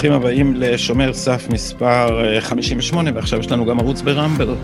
[0.00, 4.54] ברוכים הבאים לשומר סף מספר 58, ועכשיו יש לנו גם ערוץ ברמבל,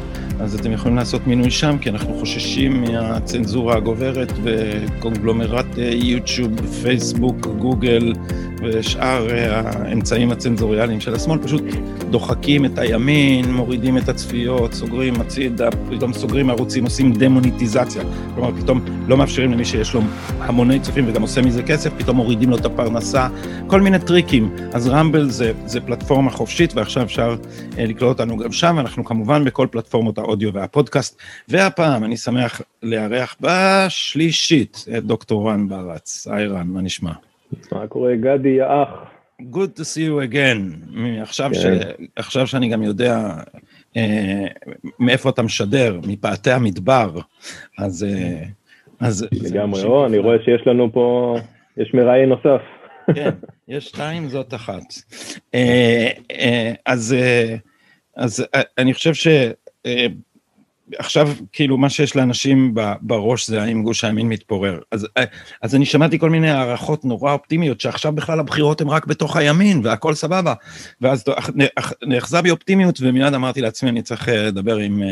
[0.41, 8.12] אז אתם יכולים לעשות מינוי שם, כי אנחנו חוששים מהצנזורה הגוברת וקונגלומרט יוטיוב, פייסבוק, גוגל
[8.73, 11.62] ושאר האמצעים הצנזוריאליים של השמאל, פשוט
[12.11, 18.02] דוחקים את הימין, מורידים את הצפיות, סוגרים הצידה, פתאום סוגרים ערוצים, עושים דמוניטיזציה,
[18.34, 20.01] כלומר פתאום לא מאפשרים למי שיש לו
[20.41, 23.29] המוני צופים וגם עושה מזה כסף, פתאום מורידים לו את הפרנסה,
[23.66, 24.56] כל מיני טריקים.
[24.73, 27.37] אז רמבל זה, זה פלטפורמה חופשית ועכשיו אפשר
[27.78, 34.84] לקלוט אותנו גם שם, אנחנו כמובן בכל פלטפורמות האודיו והפודקאסט, והפעם אני שמח לארח בשלישית
[34.98, 36.27] את דוקטור רן ברץ.
[36.30, 37.12] היי רן, מה נשמע?
[37.73, 38.88] מה קורה גדי, יא אח?
[39.42, 40.88] Good to see you again.
[41.23, 41.60] עכשיו, כן.
[41.60, 41.66] ש...
[42.16, 43.34] עכשיו שאני גם יודע
[43.97, 44.47] אה,
[44.98, 47.11] מאיפה אתה משדר, מפאתי המדבר,
[47.78, 48.05] אז...
[48.05, 48.42] אה,
[49.00, 51.36] אז לגמרי, או, אני רואה שיש לנו פה,
[51.77, 52.61] יש מראיין נוסף.
[53.14, 53.30] כן,
[53.69, 54.83] יש שתיים, זאת אחת.
[55.55, 57.56] אה, אה, אז, אה,
[58.16, 58.47] אז
[58.78, 59.28] אני חושב ש...
[60.95, 64.81] עכשיו, כאילו, מה שיש לאנשים בראש זה האם גוש הימין מתפורר.
[64.93, 65.09] אז,
[65.62, 69.81] אז אני שמעתי כל מיני הערכות נורא אופטימיות, שעכשיו בכלל הבחירות הן רק בתוך הימין,
[69.84, 70.55] והכל סבבה.
[71.01, 71.25] ואז
[72.03, 75.03] נאחזה בי אופטימיות, ומיד אמרתי לעצמי, אני צריך לדבר עם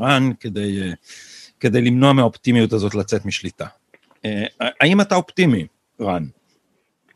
[0.00, 0.80] רן כדי,
[1.60, 3.66] כדי למנוע מהאופטימיות הזאת לצאת משליטה.
[4.60, 5.66] האם אתה אופטימי,
[6.00, 6.24] רן?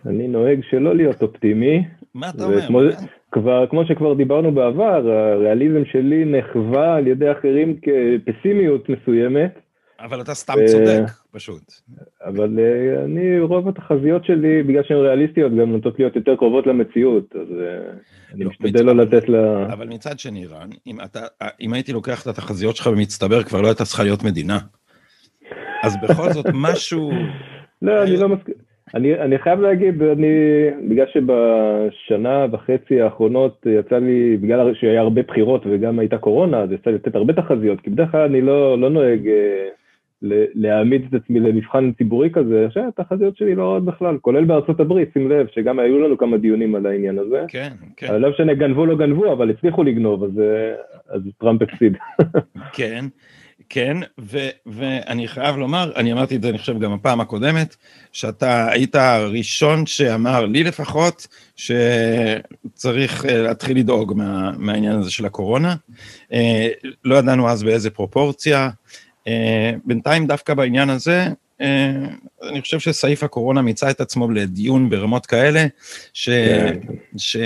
[0.06, 1.84] אני נוהג שלא להיות אופטימי.
[2.14, 2.68] מה אתה אומר?
[3.32, 9.58] כבר, כמו שכבר דיברנו בעבר, הריאליזם שלי נחווה על ידי אחרים כפסימיות מסוימת.
[10.00, 11.72] אבל אתה סתם צודק, פשוט.
[12.24, 17.36] אבל אה, אני, רוב התחזיות שלי, בגלל שהן ריאליסטיות, גם נוטות להיות יותר קרובות למציאות,
[17.36, 17.92] אז אה,
[18.34, 19.66] אני לא, משתדל לא לתת לה...
[19.72, 20.68] אבל מצד שני, רן,
[21.60, 24.58] אם הייתי לוקח את התחזיות שלך במצטבר, כבר לא הייתה צריכה להיות מדינה.
[25.82, 27.12] אז בכל זאת, משהו...
[27.82, 28.67] לא, אני לא מסכים.
[28.94, 30.26] אני, אני חייב להגיד, אני,
[30.88, 36.90] בגלל שבשנה וחצי האחרונות יצא לי, בגלל שהיה הרבה בחירות וגם הייתה קורונה, אז יצא
[36.90, 39.68] לי לתת הרבה תחזיות, כי בדרך כלל אני לא, לא נוהג אה,
[40.54, 45.08] להעמיד את עצמי למבחן ציבורי כזה, עכשיו התחזיות שלי לא רעות בכלל, כולל בארצות הברית,
[45.12, 47.44] שים לב, שגם היו לנו כמה דיונים על העניין הזה.
[47.48, 48.20] כן, כן.
[48.20, 50.74] לא משנה, גנבו לא גנבו, אבל הצליחו לגנוב, אז, אה,
[51.08, 51.96] אז טראמפ הפסיד.
[52.76, 53.04] כן.
[53.70, 57.76] כן, ו, ואני חייב לומר, אני אמרתי את זה אני חושב גם הפעם הקודמת,
[58.12, 65.74] שאתה היית הראשון שאמר, לי לפחות, שצריך אה, להתחיל לדאוג מה, מהעניין הזה של הקורונה.
[66.32, 66.68] אה,
[67.04, 68.70] לא ידענו אז באיזה פרופורציה.
[69.28, 71.26] אה, בינתיים דווקא בעניין הזה,
[72.42, 75.66] אני חושב שסעיף הקורונה מיצה את עצמו לדיון ברמות כאלה,
[76.12, 76.28] ש...
[76.28, 76.78] כן.
[77.16, 77.36] ש...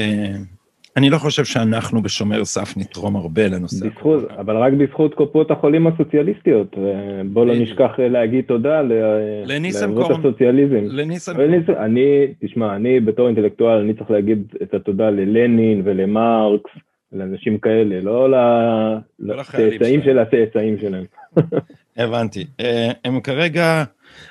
[0.97, 3.86] אני לא חושב שאנחנו בשומר סף נתרום הרבה לנושא.
[3.86, 6.76] בזכות, אבל רק בזכות קופות החולים הסוציאליסטיות.
[7.25, 10.84] בוא לא נשכח להגיד תודה לאבות הסוציאליזם.
[10.84, 11.54] לניסנקורן.
[11.78, 16.70] אני, תשמע, אני בתור אינטלקטואל, אני צריך להגיד את התודה ללנין ולמרקס,
[17.12, 21.04] לאנשים כאלה, לא, לא לצאצאים של הצאצאים שלהם.
[21.97, 22.47] הבנתי.
[22.60, 23.84] אה, הם כרגע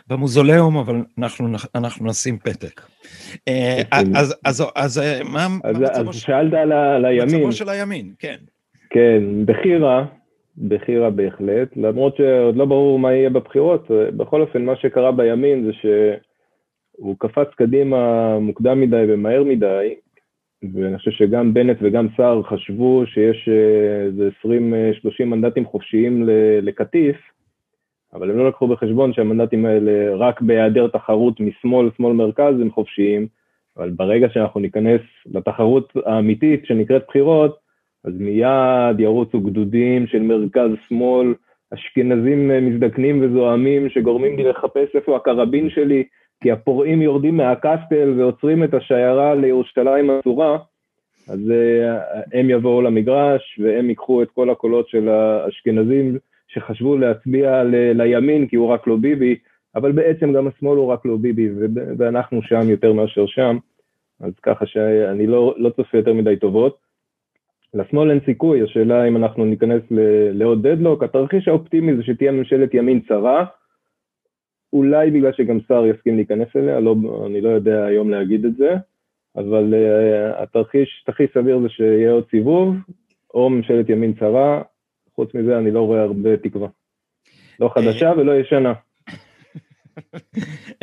[0.07, 2.81] במוזולאום, אבל אנחנו, אנחנו נשים פתק.
[3.47, 6.19] אה, אז, אז, אז אה, מה מצבו של...
[6.19, 7.35] שאלת על הימין.
[7.35, 8.37] מצבו של הימין, כן.
[8.89, 10.05] כן, בחירה,
[10.67, 15.71] בחירה בהחלט, למרות שעוד לא ברור מה יהיה בבחירות, בכל אופן מה שקרה בימין זה
[15.81, 19.95] שהוא קפץ קדימה מוקדם מדי ומהר מדי,
[20.73, 23.49] ואני חושב שגם בנט וגם סער חשבו שיש
[24.05, 24.29] איזה
[25.21, 26.29] 20-30 מנדטים חופשיים
[26.61, 27.15] לקטיף,
[28.13, 33.27] אבל הם לא לקחו בחשבון שהמנדטים האלה רק בהיעדר תחרות משמאל, שמאל מרכז הם חופשיים,
[33.77, 37.59] אבל ברגע שאנחנו ניכנס לתחרות האמיתית שנקראת בחירות,
[38.05, 41.33] אז מיד ירוצו גדודים של מרכז שמאל,
[41.73, 46.03] אשכנזים מזדקנים וזועמים שגורמים לי לחפש איפה הקרבין שלי,
[46.43, 50.57] כי הפורעים יורדים מהקסטל ועוצרים את השיירה לירושלים אסורה,
[51.27, 56.17] אז uh, הם יבואו למגרש והם ייקחו את כל הקולות של האשכנזים
[56.53, 59.35] שחשבו להצביע ל- לימין כי הוא רק לא ביבי,
[59.75, 61.49] אבל בעצם גם השמאל הוא רק לא ביבי,
[61.97, 63.57] ואנחנו שם יותר מאשר שם,
[64.19, 66.77] אז ככה שאני לא, לא צופה יותר מדי טובות.
[67.73, 69.81] לשמאל אין סיכוי, השאלה אם אנחנו ניכנס
[70.33, 73.45] לעוד דדלוק, התרחיש האופטימי זה שתהיה ממשלת ימין צרה,
[74.73, 76.95] אולי בגלל שגם שר יסכים להיכנס אליה, לא,
[77.25, 78.75] אני לא יודע היום להגיד את זה,
[79.35, 82.75] אבל uh, התרחיש הכי סביר זה שיהיה עוד סיבוב,
[83.33, 84.61] או ממשלת ימין צרה,
[85.21, 86.67] חוץ מזה אני לא רואה הרבה תקווה.
[87.59, 88.73] לא חדשה ולא ישנה.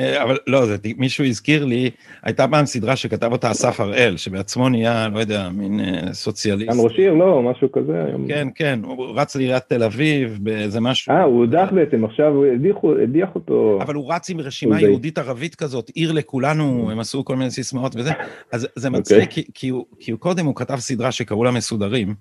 [0.01, 1.91] אה, אבל לא, זה, מישהו הזכיר לי,
[2.23, 6.71] הייתה פעם סדרה שכתב אותה אסף הראל, שבעצמו נהיה, לא יודע, מין אה, סוציאליסט.
[6.71, 8.05] גם ראש עיר, לא, משהו כזה.
[8.29, 11.13] כן, כן, הוא רץ לעיריית תל אביב באיזה משהו.
[11.13, 13.79] אה, הוא הודח בעצם, עכשיו הוא הדיח אותו.
[13.83, 17.97] אבל הוא רץ עם רשימה יהודית ערבית כזאת, עיר לכולנו, הם עשו כל מיני סיסמאות
[17.97, 18.11] וזה,
[18.53, 19.01] אז זה אוקיי.
[19.01, 22.15] מצחיק, כי, כי, כי הוא קודם הוא כתב סדרה שקראו לה מסודרים,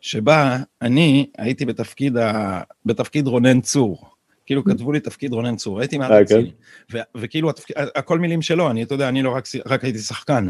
[0.00, 4.10] שבה אני הייתי בתפקיד, ה, בתפקיד רונן צור.
[4.46, 6.50] כאילו כתבו לי תפקיד רונן צור, הייתי מעט רציני.
[7.16, 10.48] וכאילו הכל מילים שלו, אני, אתה יודע, אני לא רק, רק הייתי שחקן.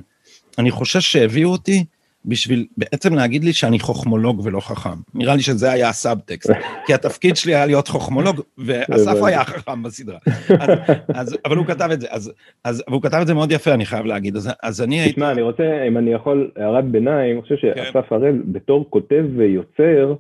[0.59, 1.85] אני חושש שהביאו אותי
[2.25, 4.99] בשביל בעצם להגיד לי שאני חוכמולוג ולא חכם.
[5.15, 6.51] נראה לי שזה היה הסאבטקסט,
[6.87, 10.19] כי התפקיד שלי היה להיות חוכמולוג, ואסף היה חכם בסדרה.
[10.61, 10.71] אז,
[11.15, 12.33] אז, אבל הוא כתב את זה, אז,
[12.65, 14.37] אז, והוא כתב את זה מאוד יפה, אני חייב להגיד.
[14.37, 15.13] אז, אז אני הייתי...
[15.13, 17.73] תשמע, אני רוצה, אם אני יכול, הערת ביניים, אני חושב כן.
[17.77, 20.15] שאסף הראל, בתור כותב ויוצר,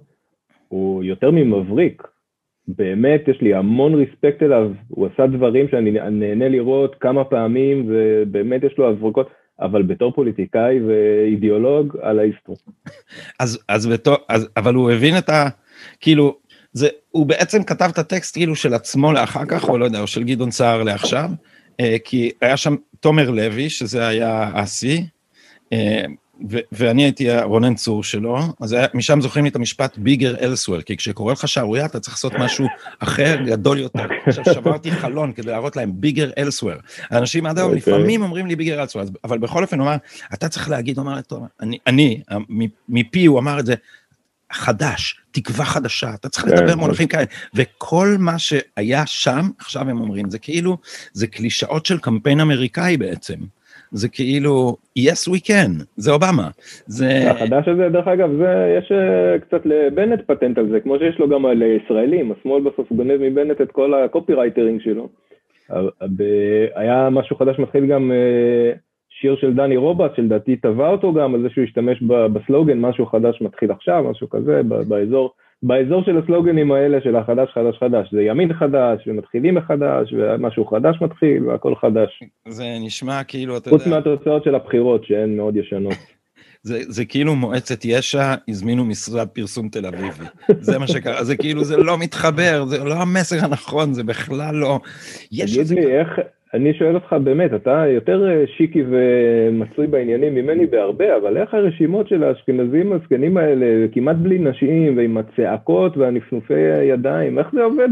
[0.68, 2.02] הוא יותר ממבריק.
[2.68, 8.64] באמת יש לי המון ריספקט אליו, הוא עשה דברים שאני נהנה לראות כמה פעמים, ובאמת
[8.64, 9.30] יש לו הברקות,
[9.60, 12.56] אבל בתור פוליטיקאי ואידיאולוג, על האיסטרו.
[13.38, 15.48] אז, אז בתור, אז, אבל הוא הבין את ה...
[16.00, 16.36] כאילו,
[16.72, 20.06] זה, הוא בעצם כתב את הטקסט כאילו של עצמו לאחר כך, או לא יודע, או
[20.06, 21.30] של גדעון סער לעכשיו,
[21.80, 25.06] אה, כי היה שם תומר לוי, שזה היה אסי,
[26.72, 30.96] ואני הייתי רונן צור שלו, אז היה, משם זוכרים לי את המשפט ביגר אלסוור, כי
[30.96, 32.66] כשקורה לך שערורייה אתה צריך לעשות משהו
[32.98, 34.06] אחר, גדול יותר.
[34.26, 36.74] עכשיו שברתי חלון כדי להראות להם ביגר אלסוור.
[37.10, 37.76] האנשים עד היום okay.
[37.76, 37.94] אוקיי.
[37.94, 39.96] לפעמים אומרים לי ביגר אלסוור, אבל בכל אופן הוא אמר,
[40.34, 41.20] אתה צריך להגיד, הוא אמר,
[41.60, 42.20] אני, אני
[42.88, 43.74] מפי הוא אמר את זה,
[44.52, 50.00] חדש, תקווה חדשה, אתה צריך לדבר כן, מונחים כאלה, וכל מה שהיה שם, עכשיו הם
[50.00, 50.78] אומרים, זה כאילו,
[51.12, 53.34] זה קלישאות של קמפיין אמריקאי בעצם.
[53.90, 56.48] זה כאילו, yes we can, זה אובמה.
[56.86, 57.30] זה...
[57.30, 61.28] החדש הזה, דרך אגב, זה, יש אה, קצת לבנט פטנט על זה, כמו שיש לו
[61.28, 65.08] גם על ישראלים, השמאל בסוף גונב מבנט את כל ה copywriting שלו.
[66.74, 68.72] היה משהו חדש מתחיל גם אה,
[69.20, 73.42] שיר של דני רובץ, שלדעתי טבע אותו גם, על זה שהוא השתמש בסלוגן, משהו חדש
[73.42, 75.32] מתחיל עכשיו, משהו כזה, באזור.
[75.62, 80.96] באזור של הסלוגנים האלה של החדש חדש חדש, זה ימין חדש, ומתחילים מחדש, ומשהו חדש
[81.00, 82.22] מתחיל, והכל חדש.
[82.48, 83.78] זה נשמע כאילו, אתה יודע...
[83.78, 85.94] חוץ מהתוצאות של הבחירות, שהן מאוד ישנות.
[86.62, 90.24] זה, זה כאילו מועצת יש"ע הזמינו משרד פרסום תל אביבי.
[90.60, 94.80] זה מה שקרה, זה כאילו, זה לא מתחבר, זה לא המסר הנכון, זה בכלל לא...
[95.28, 96.08] תגיד לי, איך,
[96.54, 102.08] אני שואל אותך באמת, אתה יותר אה, שיקי ומצוי בעניינים ממני בהרבה, אבל איך הרשימות
[102.08, 107.88] של האשכנזים הזקנים האלה, כמעט בלי נשים, ועם הצעקות והנפנופי הידיים, איך זה עובד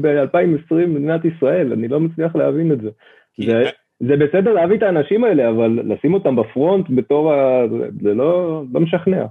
[0.00, 1.72] ב-2020 במדינת ישראל?
[1.72, 2.90] אני לא מצליח להבין את זה.
[3.38, 3.62] זה,
[4.00, 7.66] זה בסדר להביא את האנשים האלה, אבל לשים אותם בפרונט בתור ה...
[8.02, 9.24] זה לא, לא משכנע.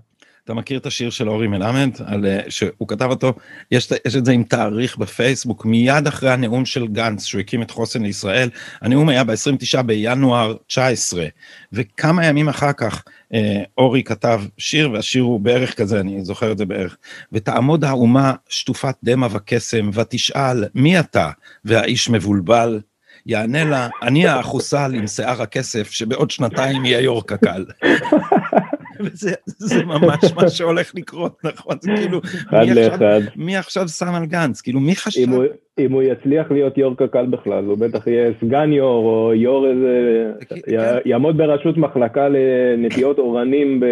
[0.49, 3.33] אתה מכיר את השיר של אורי מלמד, על, אה, שהוא כתב אותו,
[3.71, 7.71] יש, יש את זה עם תאריך בפייסבוק, מיד אחרי הנאום של גנץ, שהוא הקים את
[7.71, 8.49] חוסן לישראל,
[8.81, 11.25] הנאום היה ב-29 בינואר 19,
[11.73, 13.03] וכמה ימים אחר כך
[13.33, 16.97] אה, אורי כתב שיר, והשיר הוא בערך כזה, אני זוכר את זה בערך,
[17.33, 21.29] ותעמוד האומה שטופת דמע וקסם, ותשאל, מי אתה?
[21.65, 22.79] והאיש מבולבל,
[23.25, 27.65] יענה לה, אני האחוסל עם שיער הכסף, שבעוד שנתיים יהיה יו"ר קק"ל.
[28.99, 31.75] וזה ממש מה שהולך לקרות, נכון?
[31.81, 32.19] זה כאילו,
[32.51, 34.61] מי עכשיו, מי עכשיו שם על גנץ?
[34.61, 35.21] כאילו, מי חשב?
[35.21, 35.43] אם הוא,
[35.79, 40.31] אם הוא יצליח להיות יו"ר קק"ל בכלל, הוא בטח יהיה סגן יו"ר, או יו"ר איזה...
[40.49, 40.75] כן.
[41.05, 43.83] יעמוד בראשות מחלקה לנטיעות אורנים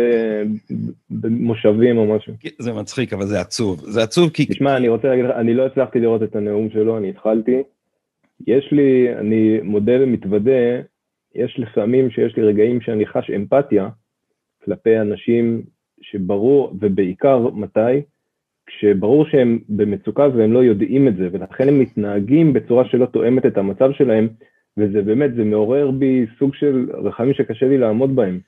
[1.10, 2.34] במושבים או משהו.
[2.60, 3.80] זה מצחיק, אבל זה עצוב.
[3.80, 4.46] זה עצוב כי...
[4.46, 7.64] תשמע, אני רוצה להגיד לך, אני לא הצלחתי לראות את הנאום שלו, אני התחלתי.
[8.48, 10.82] יש לי, אני מודה ומתוודה,
[11.36, 13.90] יש לפעמים שיש לי רגעים שאני חש אמפתיה,
[14.68, 15.62] כלפי אנשים
[16.02, 18.02] שברור, ובעיקר מתי?
[18.68, 23.58] כשברור שהם במצוקה והם לא יודעים את זה, ולכן הם מתנהגים בצורה שלא תואמת את
[23.58, 24.28] המצב שלהם,
[24.78, 28.40] וזה באמת, זה מעורר בי סוג של רחמים שקשה לי לעמוד בהם.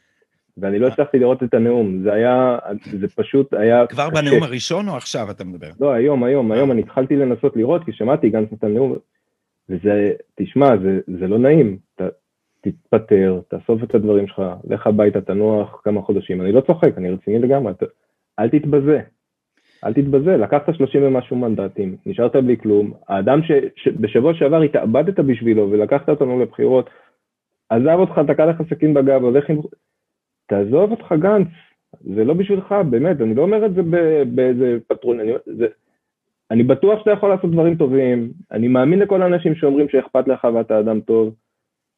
[0.57, 2.57] ואני לא הצלחתי לראות את הנאום, זה היה,
[2.99, 4.21] זה פשוט היה כבר קשה.
[4.21, 5.69] בנאום הראשון או עכשיו אתה מדבר?
[5.79, 8.95] לא, היום, היום, היום אני התחלתי לנסות לראות, כי שמעתי גם את הנאום,
[9.69, 12.07] וזה, תשמע, זה, זה לא נעים, אתה,
[12.61, 16.41] תתפטר, תאסוף את הדברים שלך, לך הביתה, תנוח כמה חודשים.
[16.41, 17.83] אני לא צוחק, אני רציני לגמרי, ת...
[18.39, 19.01] אל תתבזה.
[19.85, 22.93] אל תתבזה, לקחת 30 ומשהו מנדטים, נשארת בלי כלום.
[23.07, 23.39] האדם
[23.75, 24.39] שבשבוע ש...
[24.39, 26.89] שעבר התאבדת בשבילו ולקחת אותנו לבחירות,
[27.69, 29.57] עזב אותך, תקע לך סכין בגב, הולך עם...
[30.47, 31.47] תעזוב אותך גנץ,
[32.01, 33.81] זה לא בשבילך, באמת, אני לא אומר את זה
[34.35, 35.67] באיזה פטרון, אני, זה,
[36.51, 40.79] אני בטוח שאתה יכול לעשות דברים טובים, אני מאמין לכל האנשים שאומרים שאכפת לך ואתה
[40.79, 41.35] אדם טוב,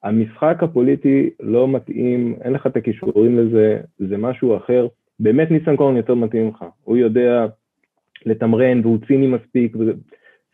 [0.03, 4.87] המשחק הפוליטי לא מתאים, אין לך את הכישורים לזה, זה משהו אחר.
[5.19, 7.45] באמת ניסנקורן יותר מתאים לך, הוא יודע
[8.25, 9.75] לתמרן והוא ציני מספיק,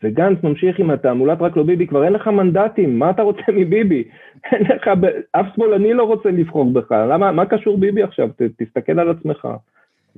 [0.02, 4.04] וגנץ ממשיך עם התעמולת רק לא ביבי, כבר אין לך מנדטים, מה אתה רוצה מביבי?
[4.52, 4.90] אין לך,
[5.32, 8.28] אף שמאלני לא רוצה לבחור בך, למה, מה קשור ביבי עכשיו?
[8.28, 9.48] ת, תסתכל על עצמך.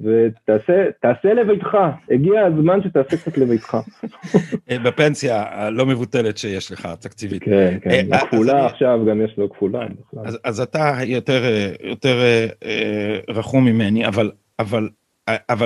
[0.01, 1.77] ותעשה לביתך,
[2.11, 3.77] הגיע הזמן שתעשה קצת לביתך.
[4.71, 7.43] אה, בפנסיה הלא מבוטלת שיש לך, תקציבית.
[7.43, 9.87] כן, כן, אה, כפולה עכשיו, גם יש לו כפולה.
[10.45, 11.43] אז, אתה יותר,
[11.85, 12.17] יותר
[13.29, 14.05] רחום ממני,
[14.59, 14.91] אבל,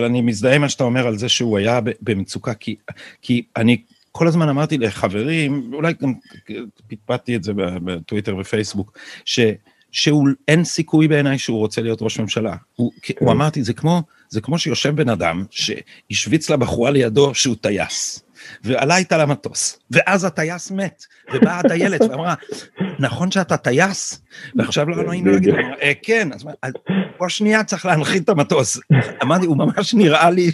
[0.07, 2.77] אני מזדהה מה שאתה אומר על זה שהוא היה במצוקה, כי,
[3.23, 6.13] כי אני כל הזמן אמרתי לחברים, אולי גם
[6.89, 9.41] פטפטתי את זה בטוויטר ופייסבוק, ש...
[9.95, 12.57] שאין סיכוי בעיניי שהוא רוצה להיות ראש ממשלה.
[12.77, 13.15] הוא, כן.
[13.21, 18.21] הוא אמרתי, זה כמו, זה כמו שיושב בן אדם שהשוויץ לבחורה לידו שהוא טייס.
[18.65, 22.35] ועלה איתה למטוס, ואז הטייס מת, ובאה הטיילת ואמרה,
[22.99, 24.23] נכון שאתה טייס?
[24.57, 26.45] ועכשיו לא נעים להגיד, אה, כן, אז
[27.17, 28.81] פה שנייה צריך להנחית את המטוס.
[29.23, 30.51] אמרתי, הוא ממש נראה לי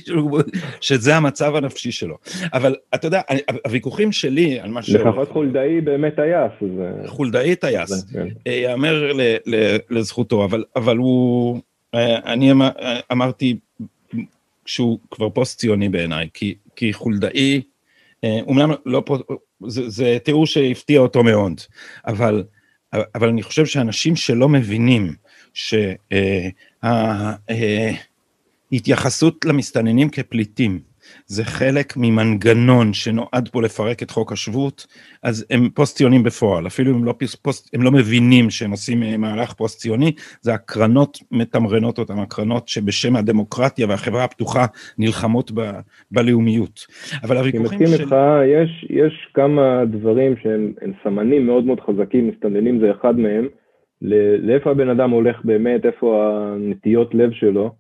[0.80, 2.18] שזה המצב הנפשי שלו.
[2.52, 3.20] אבל אתה יודע,
[3.64, 4.90] הוויכוחים שלי על מה ש...
[4.90, 6.70] לפחות חולדאי באמת טייס.
[7.06, 8.28] חולדאי טייס, כן.
[8.46, 9.12] אה, יאמר
[9.90, 11.60] לזכותו, אבל הוא,
[11.94, 12.52] אה, אני
[13.12, 13.56] אמרתי,
[14.66, 16.28] שהוא כבר פוסט ציוני בעיניי,
[16.76, 17.62] כי חולדאי,
[18.24, 19.18] אומנם לא פה,
[19.66, 21.60] זה, זה תיאור שהפתיע אותו מאוד,
[22.06, 22.44] אבל,
[23.14, 25.14] אבל אני חושב שאנשים שלא מבינים
[28.72, 30.80] שההתייחסות למסתננים כפליטים
[31.26, 34.86] זה חלק ממנגנון שנועד פה לפרק את חוק השבות,
[35.22, 39.16] אז הם פוסט ציונים בפועל, אפילו אם לא, פוסט, הם לא מבינים שהם עושים אה,
[39.16, 44.66] מהלך פוסט ציוני, זה הקרנות מתמרנות אותם, הקרנות שבשם הדמוקרטיה והחברה הפתוחה
[44.98, 45.70] נלחמות ב,
[46.10, 46.86] בלאומיות.
[47.22, 47.84] אבל הוויכוחים של...
[47.84, 48.14] אני מסכים איתך,
[48.46, 50.72] יש, יש כמה דברים שהם
[51.04, 53.48] סמנים מאוד מאוד חזקים, מסתננים זה אחד מהם,
[54.02, 57.70] לאיפה הבן אדם הולך באמת, איפה הנטיות לב שלו.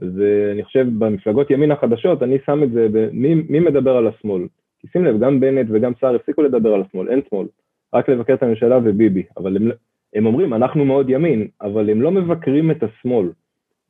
[0.00, 4.42] ואני חושב במפלגות ימין החדשות, אני שם את זה, במי, מי מדבר על השמאל?
[4.80, 7.46] כי שים לב, גם בנט וגם סער הפסיקו לדבר על השמאל, אין שמאל,
[7.94, 9.70] רק לבקר את הממשלה וביבי, אבל הם,
[10.14, 13.28] הם אומרים, אנחנו מאוד ימין, אבל הם לא מבקרים את השמאל.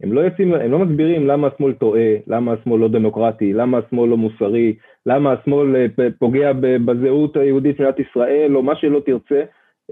[0.03, 4.11] הם לא, יוצאים, הם לא מסבירים למה השמאל טועה, למה השמאל לא דמוקרטי, למה השמאל
[4.11, 4.75] לא מוסרי,
[5.07, 5.87] למה השמאל אה,
[6.19, 6.53] פוגע
[6.85, 9.43] בזהות היהודית של מדינת ישראל, או מה שלא תרצה.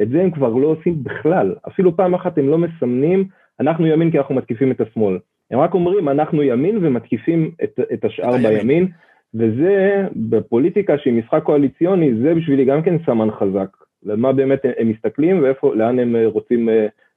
[0.03, 1.55] את זה הם כבר לא עושים בכלל.
[1.69, 3.29] אפילו פעם אחת הם לא מסמנים,
[3.61, 5.19] אנחנו ימין כי אנחנו מתקיפים את השמאל.
[5.51, 8.89] הם רק אומרים, אנחנו ימין ומתקיפים את, את השאר בימין,
[9.35, 13.77] וזה בפוליטיקה שהיא משחק קואליציוני, זה בשבילי גם כן סמן חזק.
[14.03, 16.69] למה באמת הם מסתכלים ולאן הם רוצים,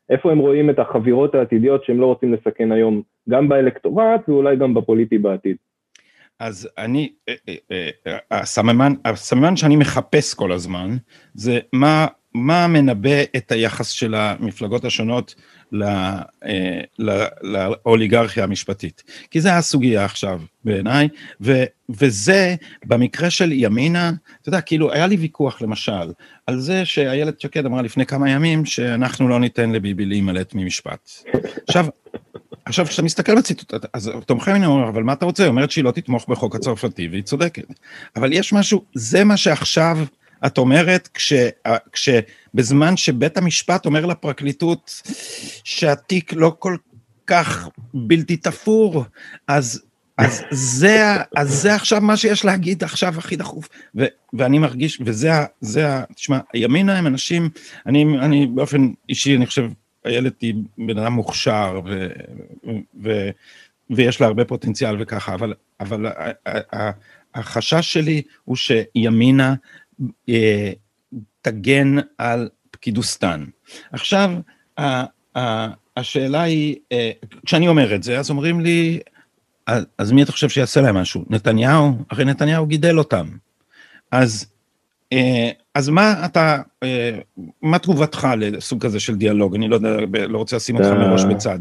[0.10, 4.74] איפה הם רואים את החבירות העתידיות שהם לא רוצים לסכן היום, גם באלקטורט ואולי גם
[4.74, 5.56] בפוליטי בעתיד.
[6.40, 7.34] אז אני, אה,
[7.72, 10.90] אה, אה, הסממן, הסממן שאני מחפש כל הזמן,
[11.34, 12.08] זה מה,
[12.38, 15.36] מה מנבא את היחס של המפלגות השונות
[15.74, 16.22] אה,
[17.42, 19.04] לאוליגרכיה המשפטית.
[19.32, 21.08] כי זה הסוגיה עכשיו בעיניי,
[21.90, 26.12] וזה במקרה של ימינה, אתה יודע, כאילו היה לי ויכוח למשל,
[26.48, 31.12] על זה שאיילת שקד אמרה לפני כמה ימים שאנחנו לא ניתן לביבי להימלט ממשפט.
[31.68, 31.86] עכשיו,
[32.66, 35.44] עכשיו כשאתה מסתכל בציטוט, אז תומכי מיני אומרים, אבל מה אתה רוצה?
[35.44, 37.64] היא אומרת שהיא לא תתמוך בחוק הצרפתי, והיא צודקת.
[38.16, 39.98] אבל יש משהו, זה מה שעכשיו
[40.46, 41.34] את אומרת, כש,
[41.92, 45.02] כשבזמן שבית המשפט אומר לפרקליטות
[45.64, 46.78] שהתיק לא כל
[47.28, 49.06] כך בלתי תפור,
[49.48, 49.82] אז,
[50.18, 51.04] אז, זה,
[51.36, 53.70] אז זה עכשיו מה שיש להגיד עכשיו הכי דחוף.
[53.96, 57.50] ו, ואני מרגיש, וזה, זה, תשמע, ימינה הם אנשים,
[57.86, 59.70] אני, אני באופן אישי, אני חושב,
[60.06, 62.08] איילת היא בן אדם מוכשר, ו,
[63.04, 63.30] ו,
[63.90, 66.06] ויש לה הרבה פוטנציאל וככה, אבל, אבל
[67.34, 69.56] החשש שלי הוא שימינה אה,
[71.42, 73.44] תגן על פקידוסטן.
[73.92, 74.32] עכשיו,
[75.98, 77.12] השאלה היא, אה,
[77.46, 79.00] כשאני אומר את זה, אז אומרים לי,
[79.98, 81.26] אז מי אתה חושב שיעשה להם משהו?
[81.30, 81.92] נתניהו?
[82.12, 83.26] הרי נתניהו גידל אותם.
[84.12, 84.54] אז,
[85.14, 86.58] אה, אז מה אתה,
[87.62, 89.56] מה תגובתך לסוג כזה של דיאלוג?
[89.56, 91.60] אני לא יודע, לא רוצה לשים אותך מראש בצד.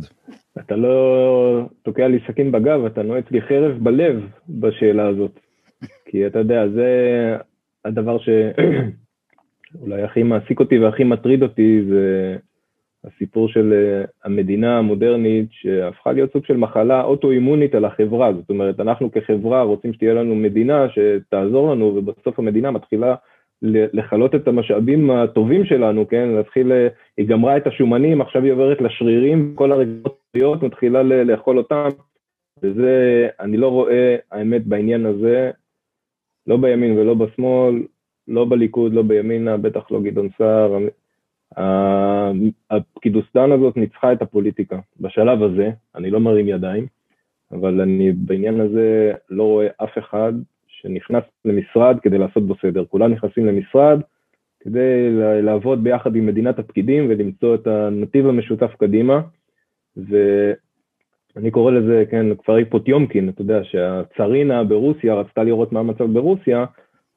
[0.58, 5.40] אתה לא תוקע לי סכין בגב, אתה נועץ לי חרב בלב בשאלה הזאת.
[6.04, 6.90] כי אתה יודע, זה
[7.86, 12.36] הדבר שאולי הכי מעסיק אותי והכי מטריד אותי זה
[13.04, 18.80] הסיפור של אה, המדינה המודרנית שהפכה להיות סוג של מחלה אוטואימונית על החברה, זאת אומרת
[18.80, 23.14] אנחנו כחברה רוצים שתהיה לנו מדינה שתעזור לנו ובסוף המדינה מתחילה
[23.62, 28.80] לכלות את המשאבים הטובים שלנו, כן, להתחיל, אה, היא גמרה את השומנים, עכשיו היא עוברת
[28.80, 31.88] לשרירים, כל הרגשות מתחילה לאכול אותם,
[32.62, 35.50] וזה, אני לא רואה האמת בעניין הזה,
[36.46, 37.82] לא בימין ולא בשמאל,
[38.28, 40.78] לא בליכוד, לא בימינה, בטח לא גדעון סער.
[42.70, 44.78] הפקידוסטן הזאת ניצחה את הפוליטיקה.
[45.00, 46.86] בשלב הזה, אני לא מרים ידיים,
[47.52, 50.32] אבל אני בעניין הזה לא רואה אף אחד
[50.66, 52.84] שנכנס למשרד כדי לעשות בו סדר.
[52.84, 54.00] כולם נכנסים למשרד
[54.60, 55.10] כדי
[55.42, 59.20] לעבוד ביחד עם מדינת הפקידים ולמצוא את הנתיב המשותף קדימה.
[61.36, 66.64] ואני קורא לזה, כן, כפרי פוטיומקין, אתה יודע, שהצרינה ברוסיה רצתה לראות מה המצב ברוסיה,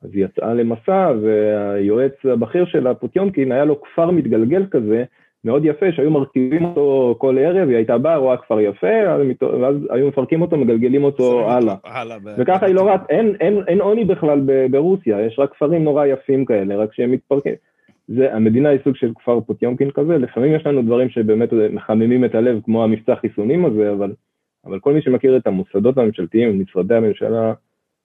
[0.04, 5.04] אז היא יצאה למסע, והיועץ הבכיר שלה, פוטיומקין, היה לו כפר מתגלגל כזה,
[5.46, 8.88] מאוד יפה, שהיו מרכיבים אותו כל ערב, היא הייתה באה, רואה כפר יפה,
[9.62, 11.76] ואז היו מפרקים אותו, מגלגלים אותו הלאה.
[12.38, 12.96] וככה היא לא רואה,
[13.68, 17.54] אין עוני בכלל ברוסיה, יש רק כפרים נורא יפים כאלה, רק שהם מתפרקים.
[18.16, 22.36] זה, המדינה היא סוג של כפר פוטיומקין כזה, לפעמים יש לנו דברים שבאמת מחממים את
[22.36, 24.14] הלב, כמו המבצע חיסונים הזה, אבל,
[24.66, 27.54] אבל כל מי שמכיר את המוסדות הממשלתיים, משרדי הממשלה,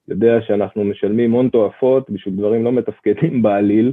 [0.07, 3.91] יודע שאנחנו משלמים הון תועפות בשביל דברים לא מתפקדים בעליל,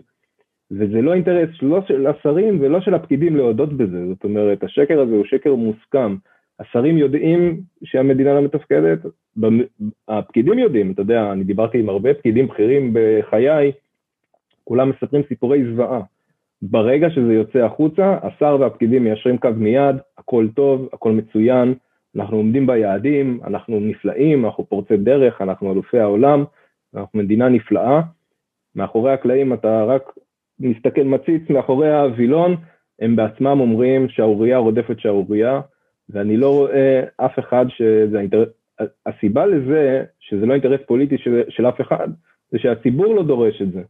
[0.70, 5.14] וזה לא אינטרס לא של השרים ולא של הפקידים להודות בזה, זאת אומרת, השקר הזה
[5.14, 6.16] הוא שקר מוסכם.
[6.60, 8.98] השרים יודעים שהמדינה לא מתפקדת,
[10.08, 13.72] הפקידים יודעים, אתה יודע, אני דיברתי עם הרבה פקידים בכירים בחיי,
[14.64, 16.00] כולם מספרים סיפורי זוועה.
[16.62, 21.74] ברגע שזה יוצא החוצה, השר והפקידים מיישרים קו מיד, הכל טוב, הכל מצוין,
[22.16, 26.44] אנחנו עומדים ביעדים, אנחנו נפלאים, אנחנו פורצי דרך, אנחנו אלופי העולם,
[26.94, 28.00] אנחנו מדינה נפלאה.
[28.76, 30.02] מאחורי הקלעים אתה רק
[30.60, 32.56] מסתכל, מציץ מאחורי הווילון,
[33.00, 35.60] הם בעצמם אומרים שערורייה רודפת שערורייה,
[36.10, 38.48] ואני לא רואה אף אחד שזה האינטרס,
[39.06, 42.08] הסיבה לזה שזה לא אינטרס פוליטי של, של אף אחד,
[42.50, 43.82] זה שהציבור לא דורש את זה.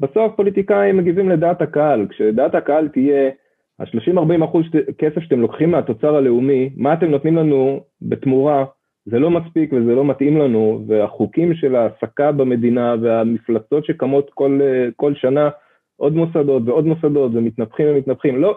[0.00, 3.30] בסוף פוליטיקאים מגיבים לדעת הקהל, כשדעת הקהל תהיה
[3.78, 4.64] ה-30-40 אחוז
[4.98, 8.64] כסף שאתם לוקחים מהתוצר הלאומי, מה אתם נותנים לנו בתמורה,
[9.04, 14.60] זה לא מספיק וזה לא מתאים לנו, והחוקים של ההעסקה במדינה והמפלצות שקמות כל,
[14.96, 15.50] כל שנה,
[15.96, 18.48] עוד מוסדות ועוד מוסדות ומתנפחים ומתנפחים, לא,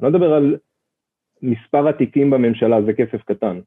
[0.00, 0.56] אני לא מדבר על
[1.42, 3.60] מספר התיקים בממשלה, זה כסף קטן.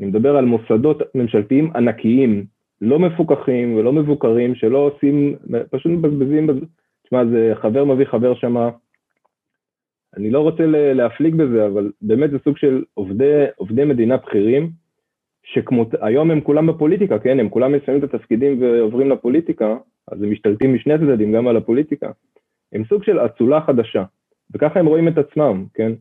[0.00, 2.44] אני מדבר על מוסדות ממשלתיים ענקיים,
[2.84, 5.36] לא מפוקחים ולא מבוקרים, שלא עושים,
[5.70, 6.46] פשוט מבזבזים,
[7.04, 8.70] תשמע, זה חבר מביא חבר שמה,
[10.16, 14.70] אני לא רוצה להפליג בזה, אבל באמת זה סוג של עובדי, עובדי מדינה בכירים,
[15.44, 17.40] שהיום הם כולם בפוליטיקה, כן?
[17.40, 19.76] הם כולם מסיימים את התפקידים ועוברים לפוליטיקה,
[20.08, 22.10] אז הם משתלטים משני הצדדים גם על הפוליטיקה.
[22.72, 24.04] הם סוג של אצולה חדשה,
[24.54, 25.92] וככה הם רואים את עצמם, כן?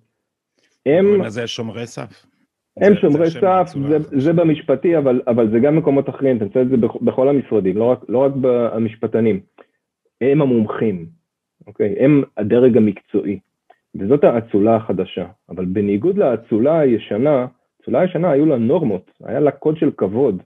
[0.86, 1.30] הם...
[1.30, 2.33] זה שומרי סף.
[2.78, 6.70] הם שומרי סף, זה, זה במשפטי, אבל, אבל זה גם מקומות אחרים, אתה מוצא את
[6.70, 9.40] זה בכל המשרדים, לא רק, לא רק במשפטנים.
[10.22, 11.06] הם המומחים,
[11.68, 11.96] אוקיי?
[12.00, 13.40] הם הדרג המקצועי.
[13.96, 15.26] וזאת האצולה החדשה.
[15.50, 17.48] אבל בניגוד לאצולה הישנה,
[17.82, 20.42] אצולה הישנה היו לה נורמות, היה לה קוד של כבוד.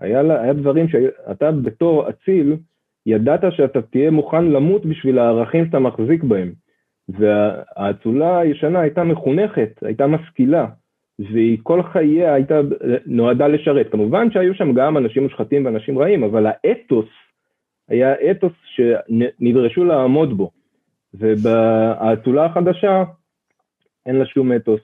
[0.00, 2.56] היה, לה, היה דברים שאתה בתור אציל,
[3.06, 6.52] ידעת שאתה תהיה מוכן למות בשביל הערכים שאתה מחזיק בהם.
[7.08, 10.66] והאצולה הישנה הייתה מחונכת, הייתה משכילה,
[11.20, 12.60] והיא כל חייה הייתה
[13.06, 13.92] נועדה לשרת.
[13.92, 17.08] כמובן שהיו שם גם אנשים מושחתים ואנשים רעים, אבל האתוס
[17.88, 20.50] היה אתוס שנדרשו לעמוד בו.
[21.14, 23.04] ובאצולה החדשה
[24.06, 24.80] אין לה שום אתוס.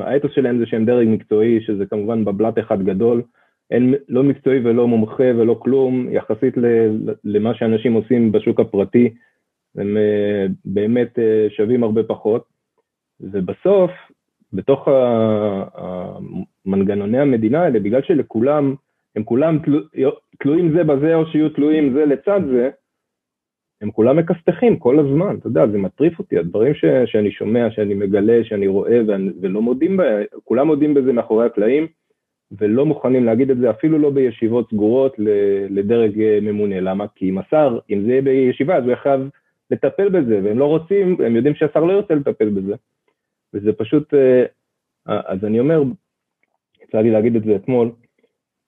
[0.00, 3.22] האתוס שלהם זה שהם דרג מקצועי, שזה כמובן בבלת אחד גדול.
[3.70, 6.54] אין לא מקצועי ולא מומחה ולא כלום, יחסית
[7.24, 9.14] למה שאנשים עושים בשוק הפרטי,
[9.76, 12.44] הם אה, באמת אה, שווים הרבה פחות.
[13.20, 13.90] ובסוף,
[14.52, 14.88] בתוך
[16.66, 18.74] מנגנוני המדינה האלה, בגלל שלכולם,
[19.16, 19.58] הם כולם
[20.40, 22.70] תלויים זה בזה או שיהיו תלויים זה לצד זה,
[23.82, 27.94] הם כולם מכסתחים כל הזמן, אתה יודע, זה מטריף אותי, הדברים ש, שאני שומע, שאני
[27.94, 30.04] מגלה, שאני רואה ואני, ולא מודים, בה,
[30.44, 31.86] כולם מודים בזה מאחורי הקלעים,
[32.58, 35.14] ולא מוכנים להגיד את זה אפילו לא בישיבות סגורות
[35.70, 36.80] לדרג אה, ממונה.
[36.80, 37.04] למה?
[37.14, 39.20] כי אם השר, אם זה יהיה בישיבה, אז הוא יחייב
[39.70, 42.74] לטפל בזה, והם לא רוצים, הם יודעים שהשר לא ירצה לטפל בזה.
[43.54, 44.44] וזה פשוט, אה,
[45.06, 45.82] אז אני אומר,
[46.82, 47.90] יצא לי להגיד את זה אתמול,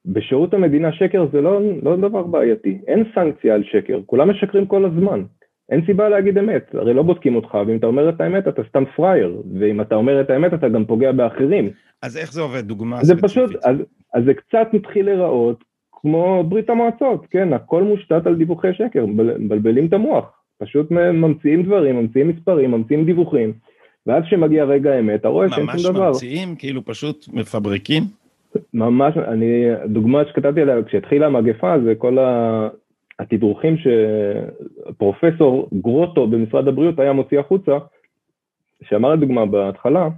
[0.05, 4.85] בשירות המדינה שקר זה לא, לא דבר בעייתי, אין סנקציה על שקר, כולם משקרים כל
[4.85, 5.23] הזמן,
[5.71, 8.85] אין סיבה להגיד אמת, הרי לא בודקים אותך, ואם אתה אומר את האמת אתה סתם
[8.97, 11.71] פראייר, ואם אתה אומר את האמת אתה גם פוגע באחרים.
[12.03, 12.69] אז איך זה עובד?
[12.69, 13.31] דוגמה זה ספציפית.
[13.31, 13.77] פשוט, אז,
[14.15, 19.87] אז זה קצת מתחיל להיראות כמו ברית המועצות, כן, הכל מושתת על דיווחי שקר, מבלבלים
[19.87, 23.53] את המוח, פשוט ממציאים דברים, ממציאים מספרים, ממציאים דיווחים,
[24.07, 26.01] ואז כשמגיע רגע האמת, אתה רואה שאין שום דבר.
[26.01, 26.57] ממש ממציאים?
[26.57, 28.03] כאילו פשוט מפברקים?
[28.75, 32.17] ממש, אני, דוגמה שכתבתי עליה, כשהתחילה המגפה זה כל
[33.19, 33.77] התדרוכים
[34.89, 37.73] שפרופסור גרוטו במשרד הבריאות היה מוציא החוצה,
[38.83, 40.09] שאמר לדוגמה בהתחלה,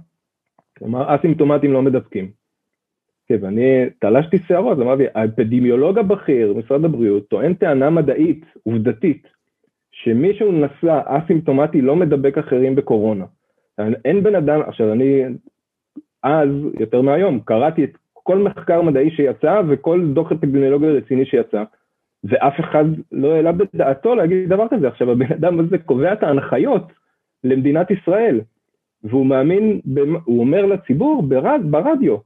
[0.83, 2.29] אמר אסימפטומטים לא מדבקים.
[3.27, 9.27] כן, ואני תלשתי שערות, אמרתי, האפידמיולוג הבכיר במשרד הבריאות טוען טענה מדעית, עובדתית,
[9.91, 13.25] שמישהו נשא אסימפטומטי לא מדבק אחרים בקורונה.
[14.05, 15.23] אין בן אדם, עכשיו אני
[16.23, 21.63] אז, יותר מהיום, קראתי את כל מחקר מדעי שיצא וכל דוח אפידמיולוגיה רציני שיצא,
[22.23, 24.87] ואף אחד לא העלה בדעתו להגיד דבר כזה.
[24.87, 26.91] עכשיו, הבן אדם הזה קובע את ההנחיות
[27.43, 28.41] למדינת ישראל,
[29.03, 29.81] והוא מאמין,
[30.25, 32.17] הוא אומר לציבור ברד, ברדיו,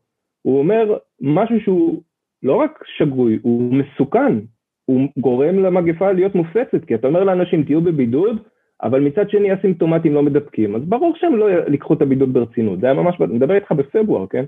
[0.42, 2.02] הוא אומר משהו שהוא
[2.44, 4.40] לא רק שגוי, הוא מסוכן,
[4.86, 8.38] הוא גורם למגפה להיות מופצת, כי אתה אומר לאנשים תהיו בבידוד,
[8.84, 12.86] אבל מצד שני הסימפטומטים לא מדבקים, אז ברור שהם לא ייקחו את הבידוד ברצינות, זה
[12.86, 14.46] היה ממש, אני מדבר איתך בפברואר, כן?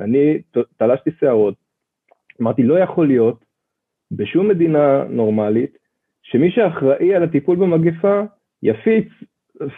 [0.00, 0.38] אני
[0.76, 1.54] תלשתי שערות,
[2.42, 3.44] אמרתי לא יכול להיות
[4.12, 5.78] בשום מדינה נורמלית
[6.22, 8.22] שמי שאחראי על הטיפול במגפה
[8.62, 9.08] יפיץ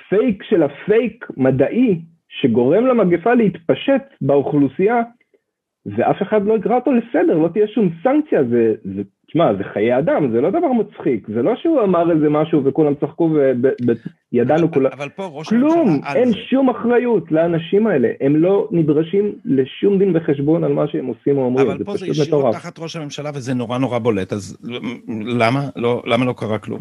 [0.08, 5.02] פייק של הפייק מדעי שגורם למגפה להתפשט באוכלוסייה
[5.86, 9.02] ואף אחד לא יקרא אותו לסדר, לא תהיה שום סנקציה, זה, זה,
[9.34, 12.94] תשמע, זה חיי אדם, זה לא דבר מצחיק, זה לא שהוא אמר איזה משהו וכולם
[12.94, 13.30] צחקו
[14.32, 16.36] וידענו כולם, אבל פה ראש כלום, אין זה.
[16.36, 21.44] שום אחריות לאנשים האלה, הם לא נדרשים לשום דין וחשבון על מה שהם עושים או
[21.44, 24.56] אומרים, אבל פה זה ישירות תחת ראש הממשלה וזה נורא נורא בולט, אז
[25.38, 25.60] למה?
[25.76, 26.80] לא, למה לא קרה כלום?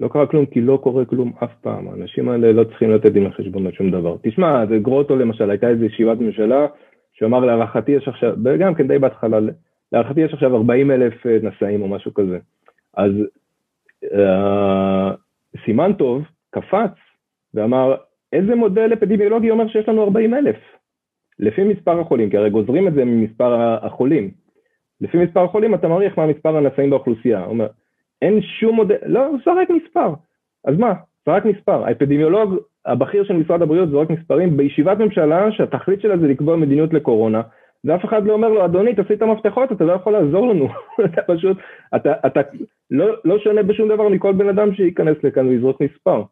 [0.00, 3.26] לא קרה כלום כי לא קורה כלום אף פעם, האנשים האלה לא צריכים לתת דין
[3.26, 4.16] וחשבון על שום דבר.
[4.22, 6.66] תשמע, זה גרוטו למשל, הייתה איזו ישיבת ממשלה,
[7.12, 9.38] שאמר להערכתי יש עכשיו, וגם כן די בהתחלה,
[9.92, 12.38] להערכתי יש עכשיו 40 אלף אה, נשאים או משהו כזה.
[12.96, 13.12] אז
[14.04, 15.16] uh,
[15.64, 16.92] סימן טוב קפץ
[17.54, 17.94] ואמר,
[18.32, 20.56] איזה מודל אפידמיולוגי אומר שיש לנו 40 אלף?
[21.38, 24.30] לפי מספר החולים, כי הרי גוזרים את זה ממספר החולים.
[25.00, 27.40] לפי מספר החולים אתה מעריך מה מספר הנשאים באוכלוסייה.
[27.40, 27.66] הוא אומר,
[28.22, 30.14] אין שום מודל, לא, הוא זורק מספר.
[30.64, 30.92] אז מה?
[31.26, 31.84] זרק מספר.
[31.84, 37.42] האפידמיולוג הבכיר של משרד הבריאות זורק מספרים בישיבת ממשלה שהתכלית שלה זה לקבוע מדיניות לקורונה,
[37.84, 40.68] ואף אחד לא אומר לו, אדוני, תעשי את המפתחות, אתה לא יכול לעזור לנו.
[41.06, 41.56] אתה פשוט,
[41.96, 42.40] אתה, אתה
[42.90, 46.22] לא, לא שונה בשום דבר מכל בן אדם שייכנס לכאן ויזרוק מספר.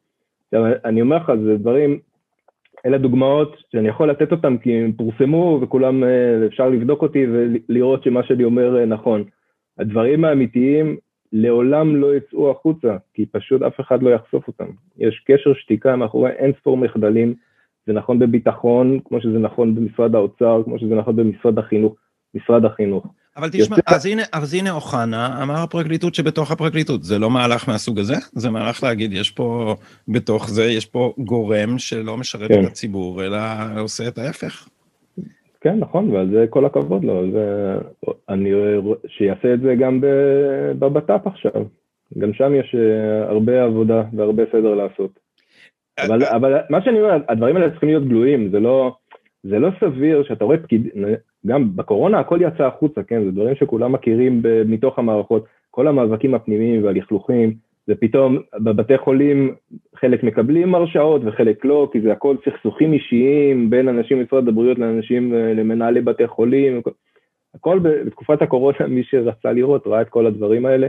[0.85, 1.99] אני אומר לך, זה דברים,
[2.87, 8.03] אלה דוגמאות שאני יכול לתת אותם כי הם פורסמו וכולם, אה, אפשר לבדוק אותי ולראות
[8.03, 9.25] שמה שאני אומר אה, נכון.
[9.79, 10.97] הדברים האמיתיים
[11.33, 14.71] לעולם לא יצאו החוצה, כי פשוט אף אחד לא יחשוף אותם.
[14.99, 17.35] יש קשר שתיקה מאחורי אין ספור מחדלים,
[17.87, 21.95] זה נכון בביטחון, כמו שזה נכון במשרד האוצר, כמו שזה נכון במשרד החינוך,
[22.35, 23.07] משרד החינוך.
[23.37, 23.95] אבל תשמע, יוצא...
[23.95, 28.15] אז הנה, אז הנה אוחנה אמר הפרקליטות שבתוך הפרקליטות, זה לא מהלך מהסוג הזה?
[28.33, 29.75] זה מהלך להגיד, יש פה,
[30.09, 32.61] בתוך זה, יש פה גורם שלא משרת כן.
[32.65, 33.39] את הציבור, אלא
[33.81, 34.69] עושה את ההפך.
[35.61, 37.33] כן, נכון, ועל זה כל הכבוד לו.
[37.33, 37.75] זה,
[38.29, 38.51] אני
[39.07, 40.01] שיעשה את זה גם
[40.79, 41.65] בבט"פ עכשיו.
[42.19, 45.19] גם שם יש אה, הרבה עבודה והרבה סדר לעשות.
[46.07, 48.93] אבל, אבל מה שאני אומר, הדברים האלה צריכים להיות גלויים, זה לא,
[49.43, 50.89] זה לא סביר שאתה רואה פקיד,
[51.47, 56.85] גם בקורונה הכל יצא החוצה, כן, זה דברים שכולם מכירים מתוך המערכות, כל המאבקים הפנימיים
[56.85, 57.55] והלכלוכים,
[57.89, 59.55] ופתאום בבתי חולים
[59.97, 65.35] חלק מקבלים הרשאות וחלק לא, כי זה הכל סכסוכים אישיים בין אנשים במשרד הבריאות לאנשים,
[65.35, 66.81] אה, למנהלי בתי חולים,
[67.55, 70.87] הכל בתקופת הקורונה, מי שרצה לראות ראה את כל הדברים האלה.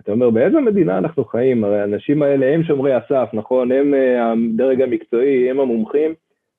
[0.00, 1.64] אתה אומר, באיזה מדינה אנחנו חיים?
[1.64, 3.72] הרי האנשים האלה הם שומרי הסף, נכון?
[3.72, 6.14] הם אה, הדרג המקצועי, הם המומחים,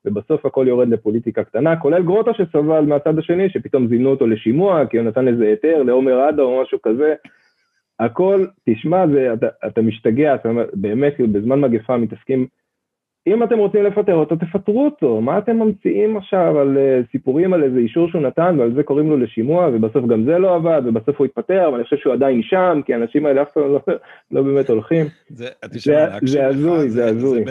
[0.06, 4.98] ובסוף הכל יורד לפוליטיקה קטנה, כולל גרוטה שסבל מהצד השני, שפתאום זימנו אותו לשימוע, כי
[4.98, 7.14] הוא נתן איזה היתר לעומר אדה או משהו כזה,
[8.00, 12.48] הכל, תשמע, זה, אתה, אתה משתגע, אתה באמת, בזמן מגפה מתעסקים,
[13.28, 17.64] אם אתם רוצים לפטר אותו, תפטרו אותו, מה אתם ממציאים עכשיו על uh, סיפורים על
[17.64, 21.18] איזה אישור שהוא נתן ועל זה קוראים לו לשימוע ובסוף גם זה לא עבד ובסוף
[21.18, 23.80] הוא התפטר ואני חושב שהוא עדיין שם כי האנשים האלה אף פעם לא,
[24.32, 25.06] לא באמת הולכים.
[25.30, 25.48] זה
[26.48, 27.44] הזוי, זה הזוי.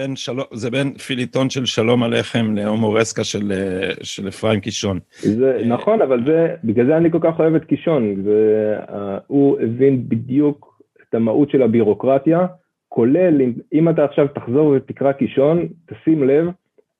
[0.52, 4.98] זה בין פיליטון של שלום עליכם להומורסקה של, אה, של אפרים קישון.
[5.20, 8.92] זה, אה, נכון, אבל זה, בגלל זה אני כל כך אוהב את קישון, זה, uh,
[9.26, 12.46] הוא הבין בדיוק את המהות של הבירוקרטיה.
[12.88, 16.48] כולל אם, אם אתה עכשיו תחזור ותקרא קישון, תשים לב,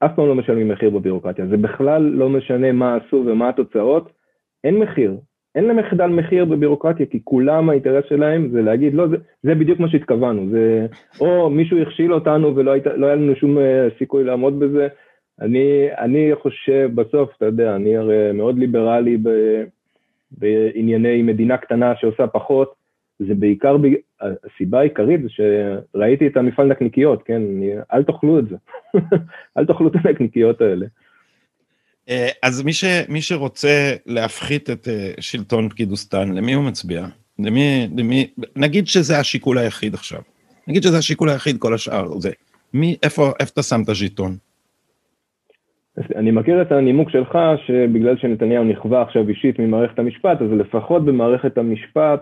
[0.01, 4.13] אף פעם לא משלמים מחיר בבירוקרטיה, זה בכלל לא משנה מה עשו ומה התוצאות,
[4.65, 5.17] אין מחיר,
[5.55, 9.89] אין למחדל מחיר בבירוקרטיה, כי כולם האינטרס שלהם זה להגיד, לא, זה, זה בדיוק מה
[9.89, 10.87] שהתכוונו, זה,
[11.21, 14.89] או מישהו הכשיל אותנו ולא היית, לא היה לנו שום אה, סיכוי לעמוד בזה,
[15.41, 19.29] אני, אני חושב, בסוף, אתה יודע, אני הרי מאוד ליברלי ב,
[20.31, 22.75] בענייני מדינה קטנה שעושה פחות,
[23.19, 23.77] זה בעיקר,
[24.21, 27.43] הסיבה העיקרית זה שראיתי את המפעל נקניקיות, כן,
[27.93, 28.57] אל תאכלו את זה,
[29.59, 30.87] אל תאכלו את הנקניקיות האלה.
[32.09, 37.07] אה, אז מי, ש, מי שרוצה להפחית את אה, שלטון פקידוסטן, למי הוא מצביע?
[37.39, 40.21] למי, למי, נגיד שזה השיקול היחיד עכשיו,
[40.69, 42.31] נגיד שזה השיקול היחיד, כל השאר זה,
[42.75, 44.37] מי, איפה, איפה אתה שם את הז'יטון?
[46.17, 51.59] אני מכיר את הנימוק שלך שבגלל שנתניהו נכווה עכשיו אישית ממערכת המשפט, אז לפחות במערכת
[51.59, 52.21] המשפט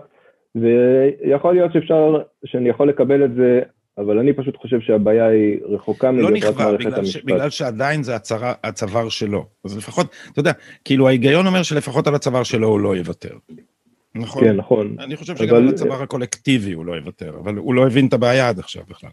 [0.61, 3.61] ויכול להיות שאפשר, שאני יכול לקבל את זה,
[3.97, 8.53] אבל אני פשוט חושב שהבעיה היא רחוקה לא נכווה, בגלל, ש, בגלל שעדיין זה הצרה,
[8.63, 9.45] הצוואר שלו.
[9.65, 10.51] אז לפחות, אתה יודע,
[10.85, 13.37] כאילו ההיגיון אומר שלפחות על הצוואר שלו הוא לא יוותר.
[14.15, 14.43] נכון.
[14.43, 14.95] כן, נכון.
[14.99, 18.49] אני חושב שגם על הצוואר הקולקטיבי הוא לא יוותר, אבל הוא לא הבין את הבעיה
[18.49, 19.09] עד עכשיו בכלל.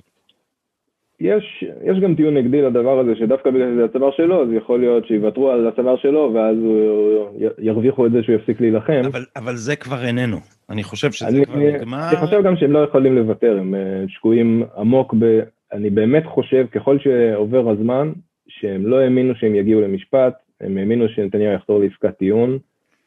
[1.20, 5.06] יש, יש גם טיעון נגדי לדבר הזה, שדווקא בגלל שזה הצוואר שלו, אז יכול להיות
[5.06, 9.02] שיוותרו על הצוואר שלו, ואז הוא, ירוויחו את זה שהוא יפסיק להילחם.
[9.06, 10.36] אבל, אבל זה כבר איננו.
[10.70, 12.08] אני חושב שזה אני, כבר נגמר.
[12.08, 15.40] אני חושב גם שהם לא יכולים לוותר, הם אה, שקועים עמוק ב...
[15.72, 18.12] אני באמת חושב, ככל שעובר הזמן,
[18.48, 22.58] שהם לא האמינו שהם יגיעו למשפט, הם האמינו שנתניהו יחזור לעסקת טיעון,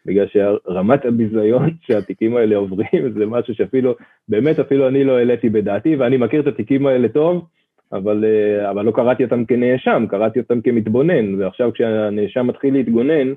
[0.05, 3.95] בגלל שרמת הביזיון שהתיקים האלה עוברים זה משהו שאפילו,
[4.29, 7.45] באמת אפילו אני לא העליתי בדעתי, ואני מכיר את התיקים האלה טוב,
[7.93, 13.33] אבל, אה, אבל לא קראתי אותם כנאשם, קראתי אותם כמתבונן, ועכשיו כשהנאשם מתחיל להתגונן,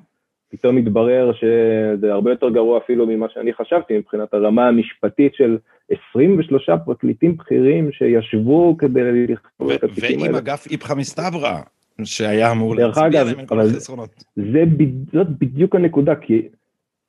[0.50, 5.58] פתאום מתברר שזה הרבה יותר גרוע אפילו ממה שאני חשבתי מבחינת הרמה המשפטית של
[6.08, 10.32] 23 פרקליטים בכירים שישבו כדי לכתוב את התיקים האלה.
[10.32, 11.58] ועם אגף איפכא מסתברא,
[12.04, 14.24] שהיה אמור להצביע עליהם כל החסרונות.
[15.12, 16.48] זאת בדיוק הנקודה, כי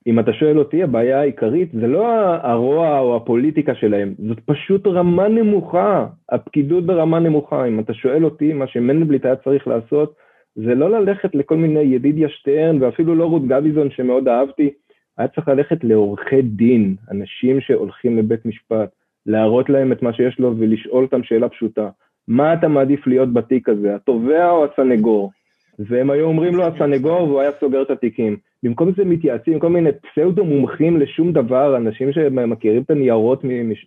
[0.08, 2.08] אם אתה שואל אותי, הבעיה העיקרית זה לא
[2.44, 7.66] הרוע או הפוליטיקה שלהם, זאת פשוט רמה נמוכה, הפקידות ברמה נמוכה.
[7.66, 10.16] אם אתה שואל אותי, מה שמנדלבליט היה צריך לעשות,
[10.56, 14.70] זה לא ללכת לכל מיני ידידיה שטרן, ואפילו לא רות גביזון שמאוד אהבתי,
[15.18, 18.90] היה צריך ללכת לעורכי דין, אנשים שהולכים לבית משפט,
[19.26, 21.90] להראות להם את מה שיש לו ולשאול אותם שאלה פשוטה.
[22.28, 25.32] מה אתה מעדיף להיות בתיק הזה, התובע או הסנגור?
[25.80, 28.38] והם היו אומרים לו הסנגור והוא היה סוגר את התיקים.
[28.64, 33.86] במקום זה מתייעצים עם כל מיני פסאודו מומחים לשום דבר, אנשים שמכירים את הניירות, מש...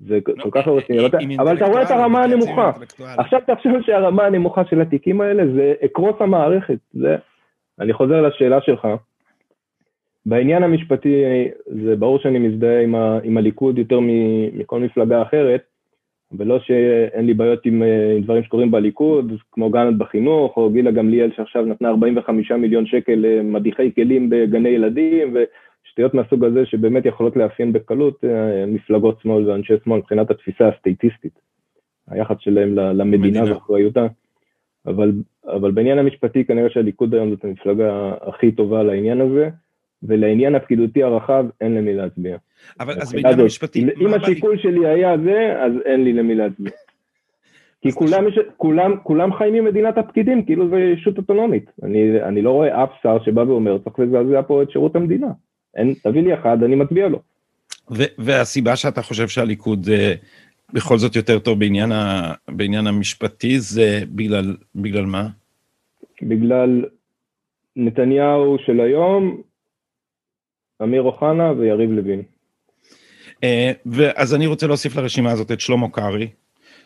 [0.00, 2.70] זה כל כך לא רציני, אבל אתה רואה את הרמה הנמוכה.
[3.18, 7.16] עכשיו תחשוב שהרמה הנמוכה של התיקים האלה זה אקרוס המערכת, זה...
[7.80, 8.88] אני חוזר לשאלה שלך.
[10.26, 11.24] בעניין המשפטי,
[11.66, 13.98] זה ברור שאני מזדהה עם, ה, עם הליכוד יותר
[14.52, 15.62] מכל מפלגה אחרת,
[16.38, 20.90] ולא שאין לי בעיות עם, אה, עם דברים שקורים בליכוד, כמו גנת בחינוך, או גילה
[20.90, 27.36] גמליאל שעכשיו נתנה 45 מיליון שקל למדיחי כלים בגני ילדים, ושטויות מהסוג הזה שבאמת יכולות
[27.36, 31.38] לאפיין בקלות אה, מפלגות שמאל ואנשי שמאל מבחינת התפיסה הסטייטיסטית,
[32.08, 34.06] היחס שלהם למדינה ואחריותה.
[34.86, 35.12] אבל,
[35.46, 39.50] אבל בעניין המשפטי כנראה שהליכוד היום זאת המפלגה הכי טובה לעניין הזה.
[40.02, 42.36] ולעניין הפקידותי הרחב אין למי להצביע.
[42.80, 43.86] אבל אז בעניין המשפטי...
[44.00, 46.72] אם השיקול שלי היה זה, אז אין לי למי להצביע.
[47.82, 51.70] כי כולם, יש, כולם, כולם חיים ממדינת הפקידים, כאילו זה ישות אוטונומית.
[51.82, 55.26] אני, אני לא רואה אף שר שבא ואומר, צריך לזעזע פה את שירות המדינה.
[55.76, 57.20] אין, תביא לי אחד, אני מצביע לו.
[58.18, 60.14] והסיבה שאתה חושב שהליכוד אה,
[60.72, 65.28] בכל זאת יותר טוב בעניין, ה, בעניין המשפטי, זה בגלל, בגלל מה?
[66.22, 66.84] בגלל
[67.76, 69.42] נתניהו של היום,
[70.82, 72.22] אמיר אוחנה ויריב לוין.
[73.44, 73.72] אה,
[74.16, 76.28] אז אני רוצה להוסיף לרשימה הזאת את שלמה קרעי.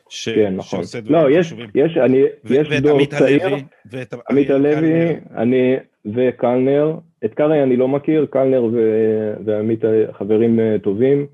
[0.08, 0.28] ש...
[0.28, 0.80] כן, נכון.
[1.06, 3.42] לא, יש, יש, אני, יש דור צעיר,
[4.30, 8.64] עמית הלוי, אני וקלנר, את קרעי אני לא מכיר, קלנר
[9.44, 9.80] ועמית
[10.12, 11.26] חברים אה, טובים.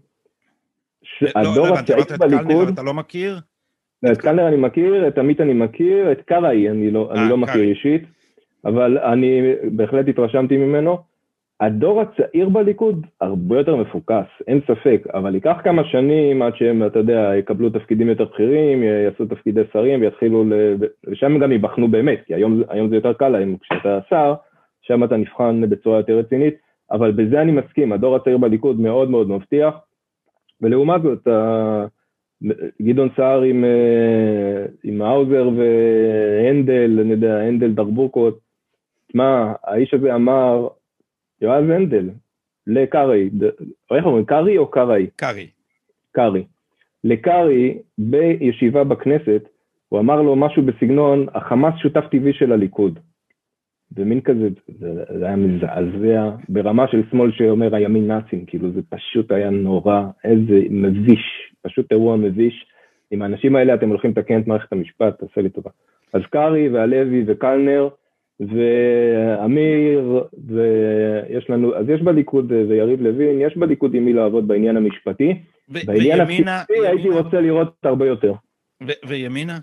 [1.03, 1.23] ש...
[1.23, 2.69] לא, הדור לא, הצעיר בליכוד...
[2.69, 3.39] אתה לא מכיר?
[4.03, 7.37] לא, את קלנר אני מכיר, את עמית אני מכיר, את קרעי אני לא, אני לא
[7.37, 8.03] מכיר אישית,
[8.65, 9.41] אבל אני
[9.73, 11.12] בהחלט התרשמתי ממנו.
[11.63, 16.99] הדור הצעיר בליכוד הרבה יותר מפוקס, אין ספק, אבל ייקח כמה שנים עד שהם, אתה
[16.99, 20.53] יודע, יקבלו תפקידים יותר בכירים, יעשו תפקידי שרים ויתחילו, ל...
[21.07, 24.35] ושם גם ייבחנו באמת, כי היום, היום זה יותר קל להם, כשאתה שר,
[24.83, 26.55] שם אתה נבחן בצורה יותר רצינית,
[26.91, 29.75] אבל בזה אני מסכים, הדור הצעיר בליכוד מאוד מאוד מבטיח,
[30.61, 31.29] ולעומת זאת,
[32.83, 38.39] גדעון סער עם, אה, עם האוזר והנדל, אני יודע, הנדל דרבוקות,
[39.09, 40.69] תשמע, האיש הזה אמר,
[41.43, 42.11] יועז הנדל,
[42.67, 43.31] לקארי,
[43.95, 45.07] איך אומרים, קארי או קארי?
[45.17, 45.47] קארי.
[46.13, 46.45] קארי.
[47.05, 49.49] לקארי, בישיבה בכנסת,
[49.89, 52.99] הוא אמר לו משהו בסגנון, החמאס שותף טבעי של הליכוד.
[53.97, 59.33] ומין כזה, זה, זה היה מזעזע, ברמה של שמאל שאומר הימין נאצים, כאילו זה פשוט
[59.33, 62.67] היה נורא, איזה מביש, פשוט אירוע מביש.
[63.11, 65.71] עם האנשים האלה אתם הולכים לתקן את מערכת המשפט, תעשה לי טובה.
[66.13, 67.89] אז קארי והלוי וקלנר,
[68.41, 75.35] ואמיר, ויש לנו, אז יש בליכוד ויריב לוין, יש בליכוד עם מי לעבוד בעניין המשפטי.
[75.69, 78.33] בעניין הבסיסי הייתי רוצה לראות הרבה יותר.
[79.07, 79.59] וימינה?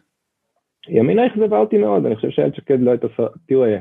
[0.90, 3.08] ימינה אכזבה אותי מאוד, אני חושב שאיילת שקד לא הייתה,
[3.48, 3.78] תראה,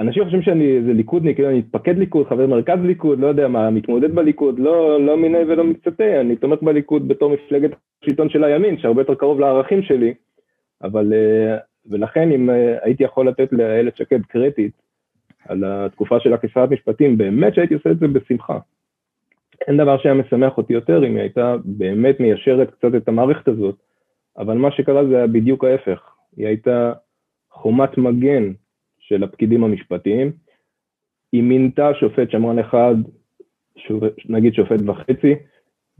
[0.00, 3.70] אנשים חושבים שאני איזה ליכודניק, כאילו אני מתפקד ליכוד, חבר מרכז ליכוד, לא יודע מה,
[3.70, 7.70] מתמודד בליכוד, לא, לא מיני ולא מקצתה, אני תומך בליכוד בתור מפלגת
[8.02, 10.14] השלטון של הימין, שהרבה יותר קרוב לערכים שלי,
[10.82, 11.56] אבל אה,
[11.90, 14.72] ולכן אם אה, הייתי יכול לתת לאיילת שקד קרדיט
[15.48, 18.58] על התקופה שלה כשרת משפטים, באמת שהייתי עושה את זה בשמחה.
[19.68, 23.76] אין דבר שהיה משמח אותי יותר אם היא הייתה באמת מיישרת קצת את המערכת הזאת,
[24.38, 26.92] אבל מה שקרה זה היה בדיוק ההפך, היא הייתה
[27.50, 28.52] חומת מגן
[28.98, 30.32] של הפקידים המשפטיים,
[31.32, 32.94] היא מינתה שופט שמרן אחד
[34.28, 35.34] נגיד שופט וחצי,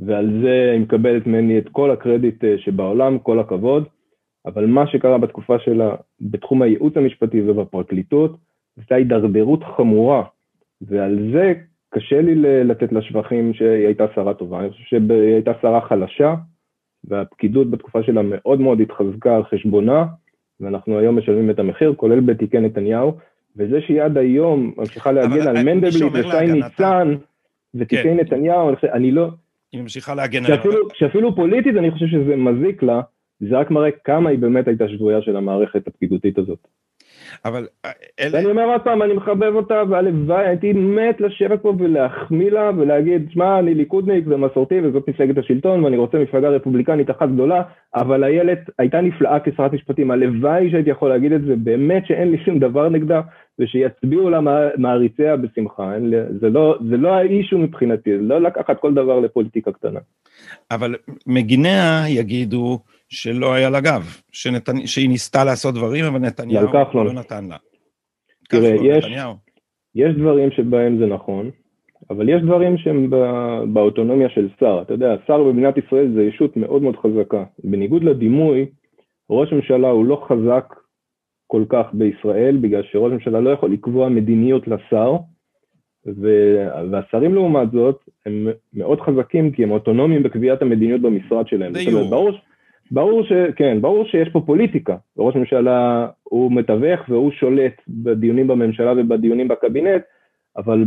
[0.00, 3.84] ועל זה היא מקבלת ממני את כל הקרדיט אה, שבעולם, כל הכבוד,
[4.46, 8.36] אבל מה שקרה בתקופה שלה בתחום הייעוץ המשפטי ובפרקליטות,
[8.76, 10.22] הייתה הידרדרות חמורה,
[10.82, 11.52] ועל זה
[11.90, 16.34] קשה לי לתת לה שבחים שהיא הייתה שרה טובה, אני חושב שהיא הייתה שרה חלשה,
[17.04, 20.04] והפקידות בתקופה שלה מאוד מאוד התחזקה על חשבונה,
[20.60, 23.12] ואנחנו היום משלמים את המחיר, כולל בתיקי נתניהו,
[23.56, 27.14] וזה שהיא עד היום ממשיכה להגן על מנדלבליט ושי ניצן
[27.74, 28.16] ותיקי כן.
[28.16, 29.28] נתניהו, אני לא...
[29.72, 30.64] היא ממשיכה להגן עליו.
[30.94, 33.00] שאפילו פוליטית אני חושב שזה מזיק לה,
[33.40, 36.68] זה רק מראה כמה היא באמת הייתה שבויה של המערכת הפקידותית הזאת.
[37.44, 38.38] אבל אה, אלה...
[38.38, 43.28] ואני אומר עוד פעם, אני מחבב אותה, והלוואי, הייתי מת לשבת פה ולהחמיא לה ולהגיד,
[43.30, 47.62] שמע, אני ליכודניק ומסורתי וזאת מפלגת השלטון ואני רוצה מפלגה רפובליקנית אחת גדולה,
[47.94, 52.38] אבל איילת הייתה נפלאה כשרת משפטים, הלוואי שהייתי יכול להגיד את זה, באמת שאין לי
[52.44, 53.20] שום דבר נגדה,
[53.58, 54.40] ושיצביעו לה
[54.76, 55.92] מעריציה בשמחה,
[56.40, 60.00] זה, לא, זה לא האישו מבחינתי, זה לא לקחת כל דבר לפוליטיקה קטנה.
[60.70, 60.94] אבל
[61.26, 62.78] מגיניה יגידו,
[63.16, 64.02] שלא היה לה גב,
[64.32, 64.86] שנתנ...
[64.86, 67.56] שהיא ניסתה לעשות דברים, אבל נתניהו לא נתן לה.
[68.48, 69.06] תראה, יש,
[69.94, 71.50] יש דברים שבהם זה נכון,
[72.10, 73.10] אבל יש דברים שהם
[73.72, 74.82] באוטונומיה של שר.
[74.82, 77.44] אתה יודע, שר במדינת ישראל זה ישות מאוד מאוד חזקה.
[77.64, 78.66] בניגוד לדימוי,
[79.30, 80.74] ראש ממשלה הוא לא חזק
[81.46, 85.16] כל כך בישראל, בגלל שראש ממשלה לא יכול לקבוע מדיניות לשר,
[86.90, 91.72] והשרים לעומת זאת הם מאוד חזקים כי הם אוטונומיים בקביעת המדיניות במשרד שלהם.
[92.10, 92.30] ברור,
[92.90, 93.32] ברור ש...
[93.56, 100.02] כן, ברור שיש פה פוליטיקה, וראש ממשלה הוא מתווך והוא שולט בדיונים בממשלה ובדיונים בקבינט,
[100.56, 100.84] אבל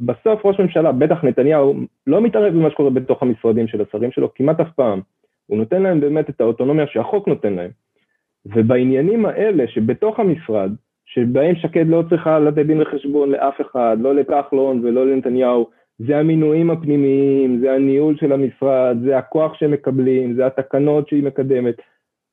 [0.00, 1.74] בסוף ראש ממשלה, בטח נתניהו,
[2.06, 5.00] לא מתערב במה שקורה בתוך המשרדים של השרים שלו כמעט אף פעם.
[5.46, 7.70] הוא נותן להם באמת את האוטונומיה שהחוק נותן להם.
[8.46, 10.70] ובעניינים האלה שבתוך המשרד,
[11.06, 16.70] שבהם שקד לא צריכה לתת דין וחשבון לאף אחד, לא לכחלון ולא לנתניהו, זה המינויים
[16.70, 21.74] הפנימיים, זה הניהול של המשרד, זה הכוח שהם מקבלים, זה התקנות שהיא מקדמת.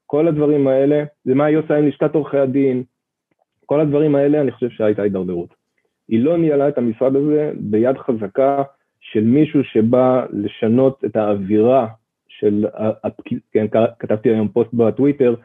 [0.06, 2.84] כל הדברים האלה, זה מה היא עושה עם לשכת עורכי הדין.
[3.66, 5.54] כל הדברים האלה, אני חושב שהייתה הידרדרות.
[6.10, 8.64] היא לא ניהלה את המשרד הזה ביד חזקה
[9.00, 11.88] של מישהו שבא לשנות את האווירה
[12.28, 12.66] של,
[13.52, 13.66] כן,
[14.00, 15.36] כתבתי היום פוסט בטוויטר,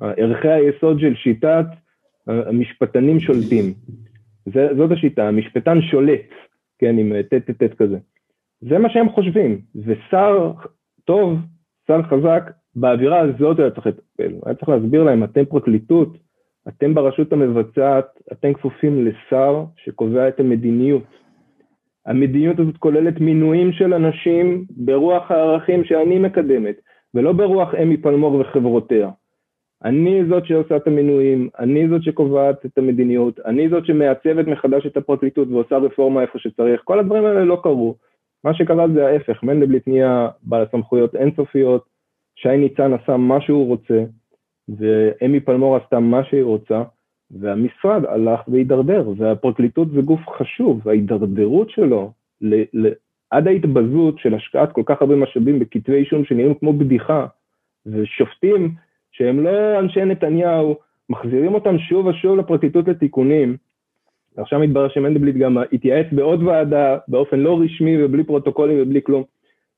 [0.00, 1.64] ערכי היסוד של שיטת
[2.26, 3.64] המשפטנים שולטים.
[4.46, 6.20] זאת השיטה, המשפטן שולט.
[6.80, 7.98] כן, עם טט טט טט כזה.
[8.60, 10.52] זה מה שהם חושבים, ושר
[11.04, 11.38] טוב,
[11.86, 16.16] שר חזק, באווירה הזאת היה צריך לטפל, היה צריך להסביר להם, אתם פרקליטות,
[16.68, 21.02] אתם ברשות המבצעת, אתם כפופים לשר שקובע את המדיניות.
[22.06, 26.76] המדיניות הזאת כוללת מינויים של אנשים ברוח הערכים שאני מקדמת,
[27.14, 29.10] ולא ברוח אמי פלמור וחברותיה.
[29.84, 34.96] אני זאת שעושה את המינויים, אני זאת שקובעת את המדיניות, אני זאת שמעצבת מחדש את
[34.96, 37.94] הפרקליטות ועושה רפורמה איפה שצריך, כל הדברים האלה לא קרו.
[38.44, 41.84] מה שקרה זה ההפך, מנדלבליט נהיה בעל סמכויות אינסופיות,
[42.36, 44.04] שי ניצן עשה מה שהוא רוצה,
[44.68, 46.82] ואמי פלמור עשתה מה שהיא רוצה,
[47.30, 52.88] והמשרד הלך והידרדר, והפרקליטות זה גוף חשוב, וההידרדרות שלו ל, ל,
[53.30, 57.26] עד ההתבזות של השקעת כל כך הרבה משאבים בכתבי אישום שנראים כמו בדיחה,
[57.86, 58.74] ושופטים
[59.20, 60.76] שהם לא אנשי נתניהו,
[61.10, 63.56] מחזירים אותם שוב ושוב לפרקליטות לתיקונים.
[64.36, 69.22] עכשיו מתברר שמנדלבליט גם התייעץ בעוד ועדה באופן לא רשמי ובלי פרוטוקולים ובלי כלום.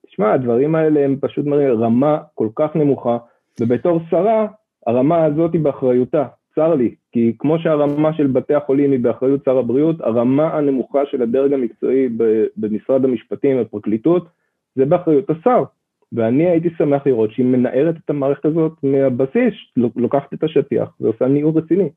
[0.07, 3.18] תשמע, הדברים האלה הם פשוט מראים רמה כל כך נמוכה,
[3.61, 4.46] ובתור שרה,
[4.87, 6.24] הרמה הזאת היא באחריותה,
[6.55, 11.22] צר לי, כי כמו שהרמה של בתי החולים היא באחריות שר הבריאות, הרמה הנמוכה של
[11.22, 12.09] הדרג המקצועי
[12.57, 14.26] במשרד המשפטים ובפרקליטות
[14.74, 15.64] זה באחריות השר.
[16.12, 21.59] ואני הייתי שמח לראות שהיא מנערת את המערכת הזאת מהבסיס, לוקחת את השטיח ועושה ניעור
[21.59, 21.88] רציני.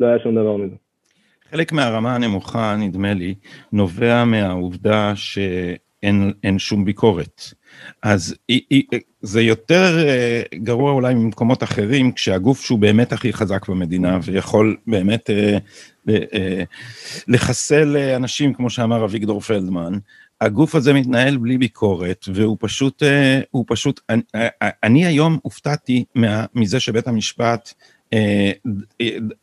[0.00, 0.74] לא היה שום דבר מזה.
[1.50, 3.34] חלק מהרמה הנמוכה, נדמה לי,
[3.72, 7.42] נובע מהעובדה שאין שום ביקורת.
[8.02, 8.36] אז
[9.22, 15.30] זה יותר אה, גרוע אולי ממקומות אחרים, כשהגוף שהוא באמת הכי חזק במדינה ויכול באמת
[15.30, 15.58] אה,
[16.08, 16.62] אה,
[17.28, 19.92] לחסל אנשים, כמו שאמר אביגדור פלדמן,
[20.40, 25.38] הגוף הזה מתנהל בלי ביקורת, והוא פשוט, אה, הוא פשוט, אני, אה, אה, אני היום
[25.42, 26.04] הופתעתי
[26.54, 27.72] מזה שבית המשפט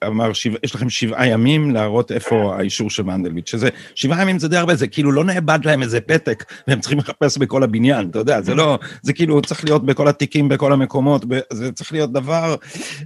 [0.07, 4.49] אמר, שבע, יש לכם שבעה ימים להראות איפה האישור של מנדלבליט, שזה, שבעה ימים זה
[4.49, 8.19] די הרבה, זה כאילו לא נאבד להם איזה פתק, והם צריכים לחפש בכל הבניין, אתה
[8.19, 12.55] יודע, זה לא, זה כאילו צריך להיות בכל התיקים, בכל המקומות, זה צריך להיות דבר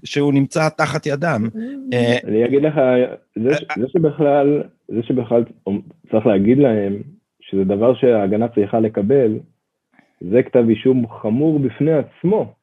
[0.04, 1.48] שהוא נמצא תחת ידם.
[2.28, 2.76] אני אגיד לך,
[3.36, 3.50] זה,
[3.80, 5.44] זה שבכלל, זה שבכלל
[6.12, 7.02] צריך להגיד להם,
[7.52, 9.40] שזה דבר שההגנה צריכה לקבל,
[10.22, 12.54] זה כתב אישום חמור בפני עצמו.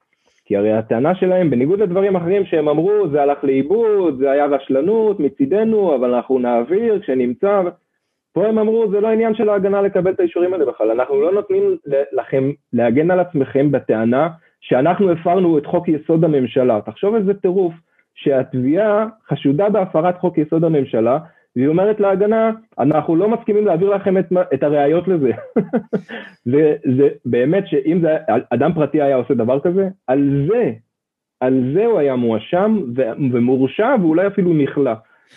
[0.44, 5.20] כי הרי הטענה שלהם, בניגוד לדברים אחרים שהם אמרו, זה הלך לאיבוד, זה היה רשלנות
[5.20, 7.62] מצידנו, אבל אנחנו נעביר כשנמצא,
[8.32, 11.32] פה הם אמרו, זה לא עניין של ההגנה לקבל את האישורים האלה בכלל, אנחנו לא
[11.32, 11.76] נותנים
[12.12, 14.28] לכם להגן על עצמכם בטענה
[14.60, 16.80] שאנחנו הפרנו את חוק יסוד הממשלה.
[16.80, 17.74] תחשוב איזה טירוף,
[18.14, 21.18] שהתביעה חשודה בהפרת חוק יסוד הממשלה,
[21.56, 25.30] והיא אומרת להגנה, אנחנו לא מסכימים להעביר לכם את, את הראיות לזה.
[26.46, 28.16] וזה באמת שאם זה,
[28.50, 30.72] אדם פרטי היה עושה דבר כזה, על זה,
[31.40, 32.78] על זה הוא היה מואשם
[33.32, 34.92] ומורשע ואולי אפילו נכלא.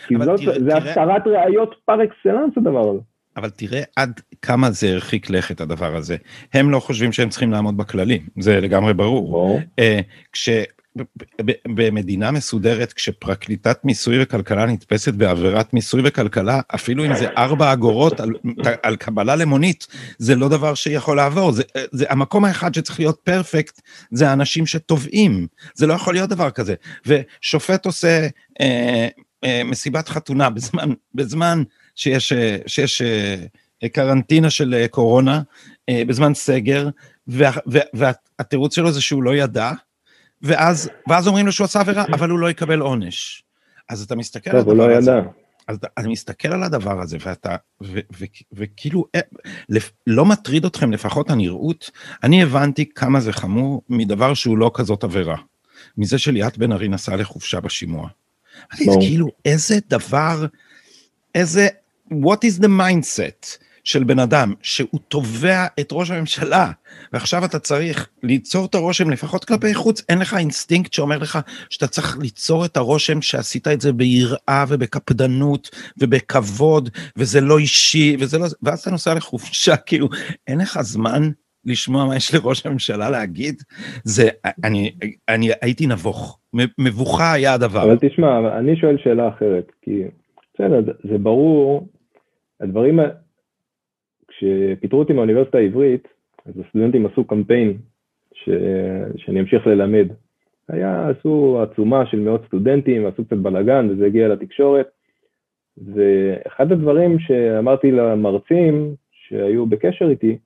[0.08, 3.00] כי זאת, תראה, זה הסתרת ראיות פר אקסלנס הדבר הזה.
[3.38, 6.16] אבל תראה עד כמה זה הרחיק לכת הדבר הזה.
[6.54, 9.32] הם לא חושבים שהם צריכים לעמוד בכללים, זה לגמרי ברור.
[9.32, 9.60] ברור.
[9.80, 10.00] אה,
[10.34, 10.50] כש...
[11.68, 18.34] במדינה מסודרת כשפרקליטת מיסוי וכלכלה נתפסת בעבירת מיסוי וכלכלה אפילו אם זה ארבע אגורות על,
[18.84, 19.88] על קבלה למונית
[20.18, 23.82] זה לא דבר שיכול לעבור זה, זה המקום האחד שצריך להיות פרפקט
[24.12, 26.76] זה האנשים שתובעים זה לא יכול להיות דבר כזה
[27.06, 28.28] ושופט עושה
[28.62, 29.08] אה,
[29.44, 31.64] אה, מסיבת חתונה בזמן בזמן
[31.96, 32.34] שיש
[32.68, 33.02] שיש
[33.84, 35.42] אה, קרנטינה של אה, קורונה
[35.90, 36.90] אה, בזמן סגר
[37.28, 39.72] וה, וה, והתירוץ שלו זה שהוא לא ידע.
[40.42, 43.44] ואז, ואז אומרים לו שהוא עשה עבירה, אבל הוא לא יקבל עונש.
[43.90, 45.12] אז אתה מסתכל על הדבר הזה.
[45.12, 45.22] לא
[45.68, 49.20] אז אתה מסתכל על הדבר הזה ואתה, ו, ו, וכאילו, אה,
[50.08, 51.92] לא מטריד אתכם לפחות הנראות,
[52.24, 55.36] אני הבנתי כמה זה חמור מדבר שהוא לא כזאת עבירה.
[55.98, 58.10] מזה שליאת בן ארי נסעה לחופשה בשימוע.
[58.74, 60.46] אני כאילו, איזה דבר,
[61.36, 61.68] איזה,
[62.12, 63.64] what is the mindset?
[63.90, 66.72] של בן אדם שהוא תובע את ראש הממשלה
[67.14, 71.88] ועכשיו אתה צריך ליצור את הרושם לפחות כלפי חוץ אין לך אינסטינקט שאומר לך שאתה
[71.88, 75.70] צריך ליצור את הרושם שעשית את זה ביראה ובקפדנות
[76.02, 80.08] ובכבוד וזה לא אישי וזה לא ואז אתה נוסע לחופשה כאילו
[80.48, 81.30] אין לך זמן
[81.66, 83.56] לשמוע מה יש לראש הממשלה להגיד
[84.04, 84.30] זה
[84.64, 84.92] אני
[85.30, 86.40] אני הייתי נבוך
[86.78, 87.84] מבוכה היה הדבר.
[87.84, 90.04] אבל תשמע אני שואל שאלה אחרת כי
[90.54, 91.88] בסדר זה ברור
[92.62, 93.00] הדברים
[94.40, 96.08] כשפיטרו אותי מהאוניברסיטה העברית,
[96.46, 97.78] אז הסטודנטים עשו קמפיין
[98.34, 98.50] ש...
[99.18, 100.08] שאני אמשיך ללמד.
[100.70, 104.90] היה, עשו עצומה של מאות סטודנטים, עשו קצת בלאגן וזה הגיע לתקשורת.
[105.78, 110.38] ואחד הדברים שאמרתי למרצים שהיו בקשר איתי,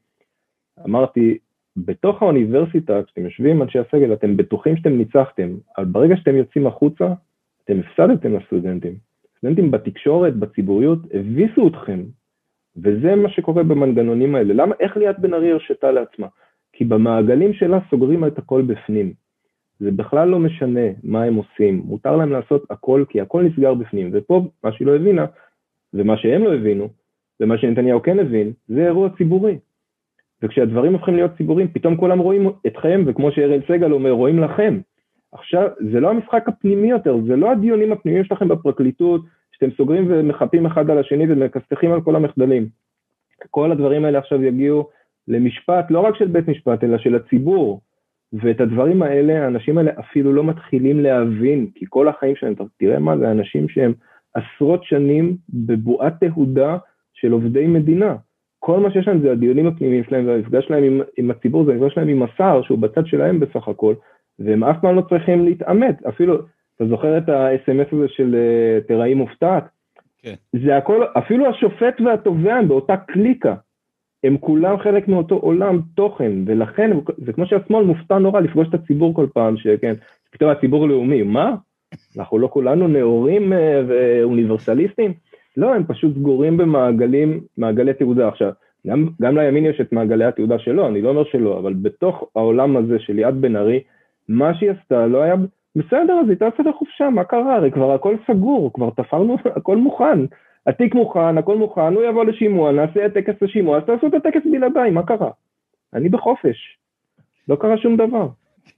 [0.85, 1.37] אמרתי,
[1.77, 7.07] בתוך האוניברסיטה, כשאתם יושבים אנשי הסגל, אתם בטוחים שאתם ניצחתם, אבל ברגע שאתם יוצאים החוצה,
[7.63, 8.95] אתם הפסדתם לסטודנטים.
[9.37, 12.03] סטודנטים בתקשורת, בציבוריות, הביסו אתכם,
[12.77, 14.53] וזה מה שקורה במנגנונים האלה.
[14.53, 16.27] למה, איך ליאת בן ארי הרשתה לעצמה?
[16.73, 19.13] כי במעגלים שלה סוגרים את הכל בפנים.
[19.79, 24.09] זה בכלל לא משנה מה הם עושים, מותר להם לעשות הכל כי הכל נסגר בפנים.
[24.13, 25.25] ופה מה שהיא לא הבינה,
[25.93, 26.89] ומה שהם לא הבינו,
[27.39, 29.57] ומה שנתניהו כן הבין, זה אירוע ציבורי.
[30.41, 34.79] וכשהדברים הופכים להיות ציבוריים, פתאום כולם רואים אתכם, וכמו שאראל סגל אומר, רואים לכם.
[35.31, 39.21] עכשיו, זה לא המשחק הפנימי יותר, זה לא הדיונים הפנימיים שלכם בפרקליטות,
[39.63, 42.67] שאתם סוגרים ומחפים אחד על השני ומכסתכים על כל המחדלים.
[43.49, 44.89] כל הדברים האלה עכשיו יגיעו
[45.27, 47.81] למשפט, לא רק של בית משפט, אלא של הציבור.
[48.33, 53.17] ואת הדברים האלה, האנשים האלה אפילו לא מתחילים להבין, כי כל החיים שלהם, תראה מה
[53.17, 53.93] זה, אנשים שהם
[54.33, 56.77] עשרות שנים בבועת תהודה
[57.13, 58.15] של עובדי מדינה.
[58.59, 61.93] כל מה שיש להם זה הדיונים הפנימיים שלהם והמפגש שלהם עם, עם הציבור, זה המפגש
[61.93, 63.93] שלהם עם השר, שהוא בצד שלהם בסך הכל,
[64.39, 66.37] והם אף פעם לא צריכים להתעמת, אפילו,
[66.83, 69.63] אתה זוכר את ה-SMS הזה של אה, תראי מופתעת?
[70.21, 70.33] כן.
[70.65, 73.55] זה הכל, אפילו השופט והתובע הם באותה קליקה.
[74.23, 79.13] הם כולם חלק מאותו עולם תוכן, ולכן זה כמו שהשמאל מופתע נורא לפגוש את הציבור
[79.13, 79.93] כל פעם, שכן,
[80.31, 81.55] פתאום הציבור לאומי, מה?
[82.17, 85.13] אנחנו לא כולנו נאורים אה, ואוניברסליסטים?
[85.57, 88.27] לא, הם פשוט סגורים במעגלים, מעגלי תעודה.
[88.27, 88.51] עכשיו,
[88.87, 92.77] גם, גם לימין יש את מעגלי התעודה שלו, אני לא אומר שלא, אבל בתוך העולם
[92.77, 93.83] הזה של ליאת בן ארי,
[94.29, 95.35] מה שהיא עשתה לא היה
[95.75, 97.55] בסדר, אז היא טסה לחופשה, מה קרה?
[97.55, 100.19] הרי כבר הכל סגור, כבר תפרנו, הכל מוכן.
[100.67, 104.41] התיק מוכן, הכל מוכן, הוא יבוא לשימוע, נעשה את טקס השימוע, אז תעשו את הטקס
[104.51, 105.29] בלעדיי, מה קרה?
[105.93, 106.77] אני בחופש.
[107.47, 108.27] לא קרה שום דבר.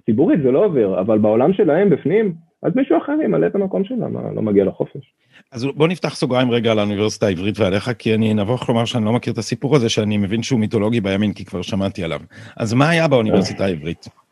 [0.05, 2.33] ציבורית זה לא עובר, אבל בעולם שלהם בפנים,
[2.63, 5.13] אז מישהו אחר ימלא את המקום שלה, מה, לא מגיע לחופש.
[5.51, 9.13] אז בוא נפתח סוגריים רגע על האוניברסיטה העברית ועליך, כי אני נבוך לומר שאני לא
[9.13, 12.19] מכיר את הסיפור הזה, שאני מבין שהוא מיתולוגי בימין, כי כבר שמעתי עליו.
[12.57, 14.24] אז מה היה באוניברסיטה העברית?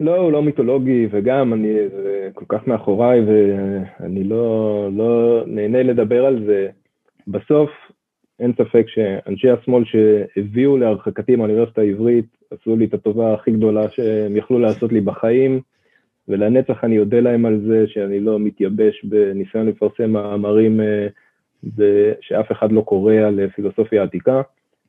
[0.00, 1.76] לא, הוא לא מיתולוגי, וגם אני
[2.34, 6.68] כל כך מאחוריי, ואני לא, לא נהנה לדבר על זה.
[7.28, 7.70] בסוף,
[8.40, 14.36] אין ספק שאנשי השמאל שהביאו להרחקתי מהאוניברסיטה העברית, עשו לי את הטובה הכי גדולה שהם
[14.36, 15.60] יכלו לעשות לי בחיים,
[16.28, 21.06] ולנצח אני אודה להם על זה שאני לא מתייבש בניסיון לפרסם מאמרים אה,
[22.20, 24.42] שאף אחד לא קורא על פילוסופיה עתיקה.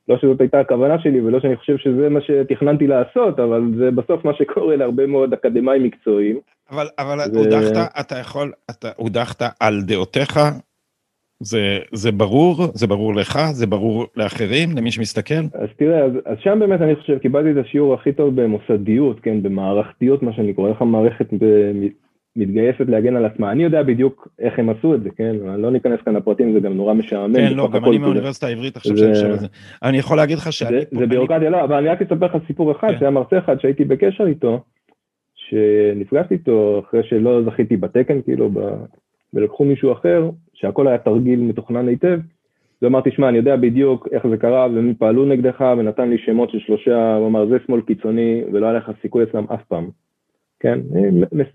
[0.08, 4.24] לא שזאת הייתה הכוונה שלי ולא שאני חושב שזה מה שתכננתי לעשות, אבל זה בסוף
[4.24, 6.40] מה שקורה להרבה מאוד אקדמאים מקצועיים.
[6.70, 7.38] אבל, אבל ו...
[7.38, 10.38] הודחת, אתה יכול, אתה הודחת על דעותיך
[11.42, 12.56] זה, זה ברור?
[12.74, 13.38] זה ברור לך?
[13.52, 14.68] זה ברור לאחרים?
[14.76, 15.44] למי שמסתכל?
[15.54, 19.42] אז תראה, אז, אז שם באמת אני חושב, קיבלתי את השיעור הכי טוב במוסדיות, כן,
[19.42, 21.26] במערכתיות, מה שאני קורא, איך המערכת
[22.36, 23.52] מתגייסת להגן על עצמה.
[23.52, 25.36] אני יודע בדיוק איך הם עשו את זה, כן?
[25.58, 27.34] לא ניכנס כאן לפרטים, זה גם נורא משעמם.
[27.34, 29.46] כן, לא, גם אני מהאוניברסיטה העברית עכשיו שאני חושב על זה.
[29.82, 30.76] אני יכול להגיד לך שאני...
[30.90, 32.98] זה ביורוקרטיה, לא, אבל אני רק אספר לך סיפור אחד, כן.
[32.98, 34.60] שהיה מרצה אחד שהייתי בקשר איתו,
[35.34, 38.50] שנפגשתי איתו אחרי שלא זכיתי בתקן, כאילו,
[39.34, 42.18] ולקחו מישהו אחר, שהכל היה תרגיל מתוכנן היטב,
[42.82, 46.58] ואמרתי, שמע, אני יודע בדיוק איך זה קרה, והם פעלו נגדך, ונתן לי שמות של
[46.58, 49.88] שלושה, הוא אמר, זה שמאל קיצוני, ולא היה לך סיכוי אצלם אף פעם.
[50.62, 50.78] כן,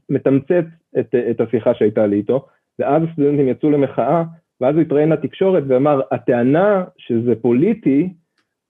[0.09, 0.65] מתמצת
[0.99, 2.45] את, את השיחה שהייתה לי איתו,
[2.79, 4.23] ואז הסטודנטים יצאו למחאה,
[4.61, 8.09] ואז הוא התראיין לתקשורת ואמר, הטענה שזה פוליטי,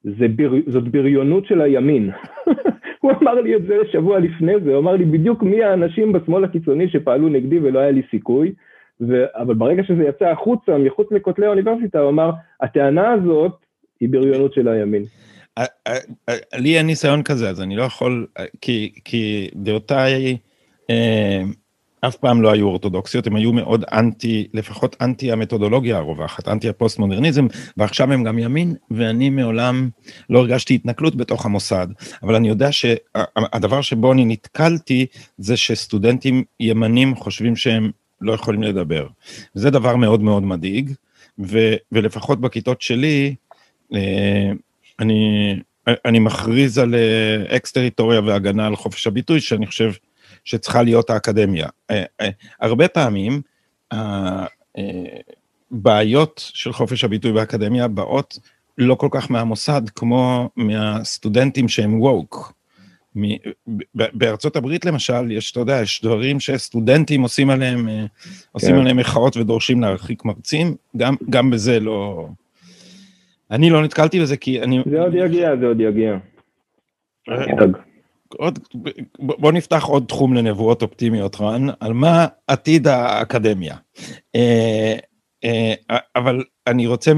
[0.03, 2.09] זה בר, זאת בריונות של הימין.
[3.01, 6.43] הוא אמר לי את זה שבוע לפני זה, הוא אמר לי בדיוק מי האנשים בשמאל
[6.43, 8.53] הקיצוני שפעלו נגדי ולא היה לי סיכוי,
[9.01, 9.25] ו...
[9.33, 12.31] אבל ברגע שזה יצא החוצה, מחוץ לכותלי האוניברסיטה, הוא אמר,
[12.61, 13.53] הטענה הזאת
[13.99, 15.03] היא בריונות של הימין.
[16.55, 18.27] לי אין ניסיון כזה, אז אני לא יכול,
[18.61, 20.37] כי, כי דעותיי
[20.89, 21.41] אה,
[22.01, 27.47] אף פעם לא היו אורתודוקסיות, הם היו מאוד אנטי, לפחות אנטי המתודולוגיה הרווחת, אנטי הפוסט-מודרניזם,
[27.77, 29.89] ועכשיו הם גם ימין, ואני מעולם
[30.29, 31.87] לא הרגשתי התנכלות בתוך המוסד.
[32.23, 35.05] אבל אני יודע שהדבר שבו אני נתקלתי,
[35.37, 37.91] זה שסטודנטים ימנים חושבים שהם
[38.21, 39.07] לא יכולים לדבר.
[39.53, 40.93] זה דבר מאוד מאוד מדאיג,
[41.91, 43.35] ולפחות בכיתות שלי,
[43.93, 44.51] אה,
[44.99, 45.53] אני,
[46.05, 46.95] אני מכריז על
[47.47, 49.91] אקס טריטוריה והגנה על חופש הביטוי, שאני חושב
[50.43, 51.67] שצריכה להיות האקדמיה.
[51.91, 52.29] אה, אה,
[52.61, 53.41] הרבה פעמים,
[55.71, 58.39] הבעיות של חופש הביטוי באקדמיה באות
[58.77, 62.53] לא כל כך מהמוסד כמו מהסטודנטים שהם ווק.
[63.93, 68.05] בארצות הברית למשל, יש, אתה יודע, יש דברים שסטודנטים עושים עליהם, כן.
[68.51, 72.27] עושים עליהם מחאות ודורשים להרחיק מרצים, גם, גם בזה לא...
[73.51, 74.83] אני לא נתקלתי בזה כי אני...
[74.91, 76.17] זה עוד יגיע, זה עוד יגיע.
[77.29, 77.45] אה,
[78.37, 78.59] עוד,
[79.19, 83.75] בוא נפתח עוד תחום לנבואות אופטימיות, רן, על מה עתיד האקדמיה.
[84.35, 84.95] אה,
[85.43, 85.73] אה,
[86.15, 87.11] אבל אני רוצה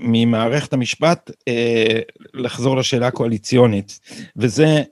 [0.00, 1.30] ממערכת המשפט
[2.34, 4.00] לחזור לשאלה הקואליציונית,
[4.36, 4.82] וזה,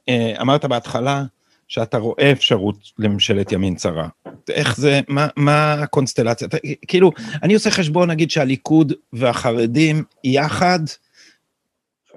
[0.41, 1.25] אמרת בהתחלה,
[1.69, 4.09] שאתה רואה אפשרות לממשלת ימין צרה.
[4.51, 6.49] איך זה, מה, מה הקונסטלציה?
[6.87, 7.13] כאילו,
[7.43, 10.79] אני עושה חשבון, נגיד שהליכוד והחרדים יחד,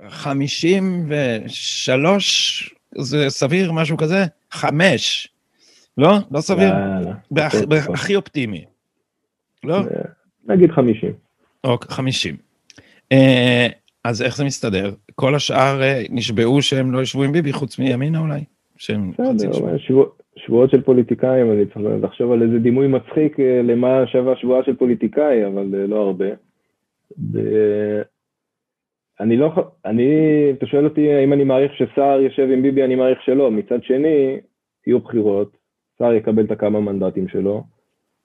[0.10, 4.26] 53, זה סביר, משהו כזה?
[4.52, 5.28] חמש.
[5.98, 6.18] לא?
[6.32, 6.74] לא סביר?
[7.94, 8.66] הכי אופטימי.
[9.64, 9.82] לא?
[10.46, 11.14] נגיד 50.
[11.64, 12.38] אוקיי, 50.
[13.12, 13.68] אה,
[14.04, 14.94] אז איך זה מסתדר?
[15.16, 18.44] כל השאר אה, נשבעו שהם לא ישבו עם ביבי, חוץ מימינה אולי?
[18.82, 20.06] שהם בסדר, שבוע,
[20.36, 24.76] שבועות של פוליטיקאים, אני צריך לחשוב על איזה דימוי מצחיק אה, למה שווה שבועה של
[24.76, 26.26] פוליטיקאי, אבל אה, לא הרבה.
[27.34, 27.40] ו...
[29.20, 29.52] אני לא,
[29.86, 30.06] אני,
[30.58, 33.52] אתה שואל אותי האם אני מעריך שסער יושב עם ביבי, אני מעריך שלא.
[33.52, 34.38] מצד שני,
[34.88, 35.58] יהיו בחירות,
[36.00, 37.64] סער יקבל את הכמה מנדטים שלו,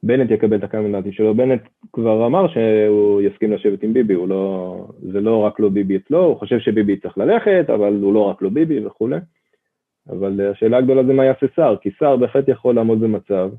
[0.03, 4.29] בנט יקבל את הכמה מנדטים שלו, בנט כבר אמר שהוא יסכים לשבת עם ביבי, הוא
[4.29, 4.77] לא,
[5.13, 8.43] זה לא רק לא ביבי אצלו, הוא חושב שביבי צריך ללכת, אבל הוא לא רק
[8.43, 9.17] לא ביבי וכולי.
[10.11, 13.51] אבל אה, השאלה הגדולה זה מה יעשה שר, כי שר בהחלט יכול לעמוד במצב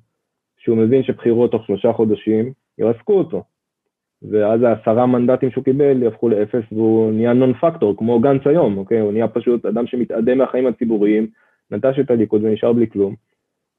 [0.58, 3.44] שהוא מבין שבחירות תוך שלושה חודשים ירסקו אותו.
[4.22, 9.00] ואז העשרה מנדטים שהוא קיבל יהפכו לאפס והוא נהיה נון פקטור, כמו גנץ היום, אוקיי?
[9.00, 11.28] הוא נהיה פשוט אדם שמתאדם מהחיים הציבוריים,
[11.72, 13.16] נטש את הליכוד ונשאר בלי כלום.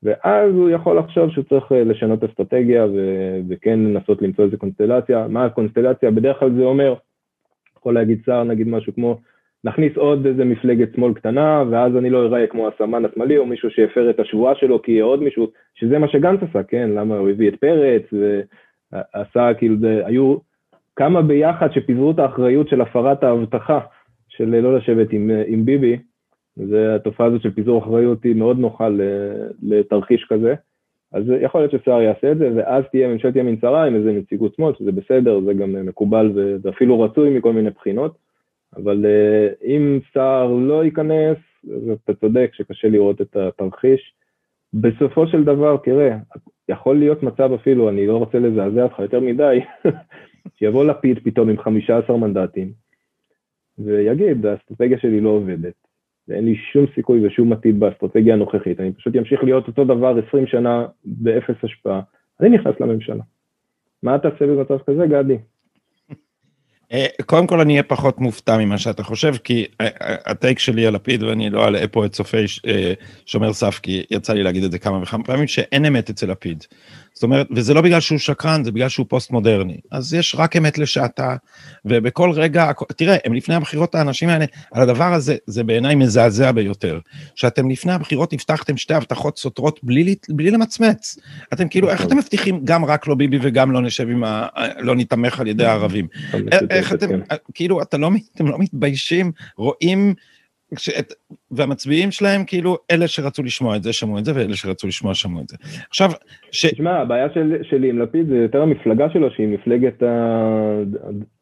[0.02, 5.28] ואז הוא יכול לחשוב שהוא צריך אה, לשנות אסטרטגיה ו- וכן לנסות למצוא איזה קונסטלציה.
[5.28, 6.10] מה הקונסטלציה?
[6.10, 6.94] בדרך כלל זה אומר,
[7.76, 9.20] יכול להגיד שר, נגיד משהו כמו,
[9.64, 13.70] נכניס עוד איזה מפלגת שמאל קטנה, ואז אני לא אראה כמו הסמן השמאלי, או מישהו
[13.70, 16.90] שהפר את השבועה שלו, כי יהיה עוד מישהו, שזה מה שגנץ עשה, כן?
[16.90, 20.36] למה הוא הביא את פרץ, ועשה כאילו, זה, היו
[20.96, 23.80] כמה ביחד שפיזרו את האחריות של הפרת ההבטחה,
[24.28, 25.96] של לא לשבת עם, עם ביבי,
[26.56, 28.88] והתופעה הזאת של פיזור אחריות היא מאוד נוחה
[29.62, 30.54] לתרחיש כזה.
[31.12, 34.54] אז יכול להיות שסער יעשה את זה, ואז תהיה ממשלת ימין צרה עם איזה נציגות
[34.54, 36.32] שמאל, שזה בסדר, זה גם מקובל
[36.62, 38.27] ואפילו רצוי מכל מיני בחינות.
[38.76, 44.14] אבל uh, אם סער לא ייכנס, אז אתה צודק שקשה לראות את התרחיש.
[44.74, 46.16] בסופו של דבר, תראה,
[46.68, 49.60] יכול להיות מצב אפילו, אני לא רוצה לזעזע אותך יותר מדי,
[50.58, 52.72] שיבוא לפיד פתאום עם 15 מנדטים,
[53.78, 55.74] ויגיד, האסטרטגיה שלי לא עובדת,
[56.28, 60.46] ואין לי שום סיכוי ושום עתיד באסטרטגיה הנוכחית, אני פשוט אמשיך להיות אותו דבר 20
[60.46, 62.00] שנה באפס השפעה,
[62.40, 63.22] אני נכנס לממשלה.
[64.02, 65.38] מה תעשה במצב כזה, גדי?
[66.92, 70.86] אה, קודם כל אני אהיה פחות מופתע ממה שאתה חושב, כי אה, אה, הטייק שלי
[70.86, 72.44] על לפיד, ואני לא אלאה פה את צופי
[73.26, 76.64] שומר סף, כי יצא לי להגיד את זה כמה וכמה פעמים, שאין אמת אצל לפיד.
[77.18, 79.76] זאת אומרת, וזה לא בגלל שהוא שקרן, זה בגלל שהוא פוסט-מודרני.
[79.90, 81.36] אז יש רק אמת לשעתה,
[81.84, 86.98] ובכל רגע, תראה, הם לפני הבחירות, האנשים האלה, על הדבר הזה, זה בעיניי מזעזע ביותר.
[87.34, 91.18] שאתם לפני הבחירות הבטחתם שתי הבטחות סותרות בלי, בלי למצמץ.
[91.52, 94.46] אתם כאילו, איך אתם מבטיחים גם רק לא ביבי וגם לא נשב עם ה...
[94.78, 96.06] לא נתמך על ידי הערבים?
[96.70, 97.08] איך אתם,
[97.54, 98.10] כאילו, אתם לא
[98.58, 100.14] מתביישים, רואים...
[100.76, 101.12] שאת,
[101.50, 105.40] והמצביעים שלהם, כאילו, אלה שרצו לשמוע את זה שמעו את זה, ואלה שרצו לשמוע שמעו
[105.40, 105.56] את זה.
[105.88, 106.10] עכשיו,
[106.50, 106.66] ש...
[106.66, 110.02] תשמע, הבעיה של, שלי עם לפיד זה יותר המפלגה שלו, שהיא מפלגת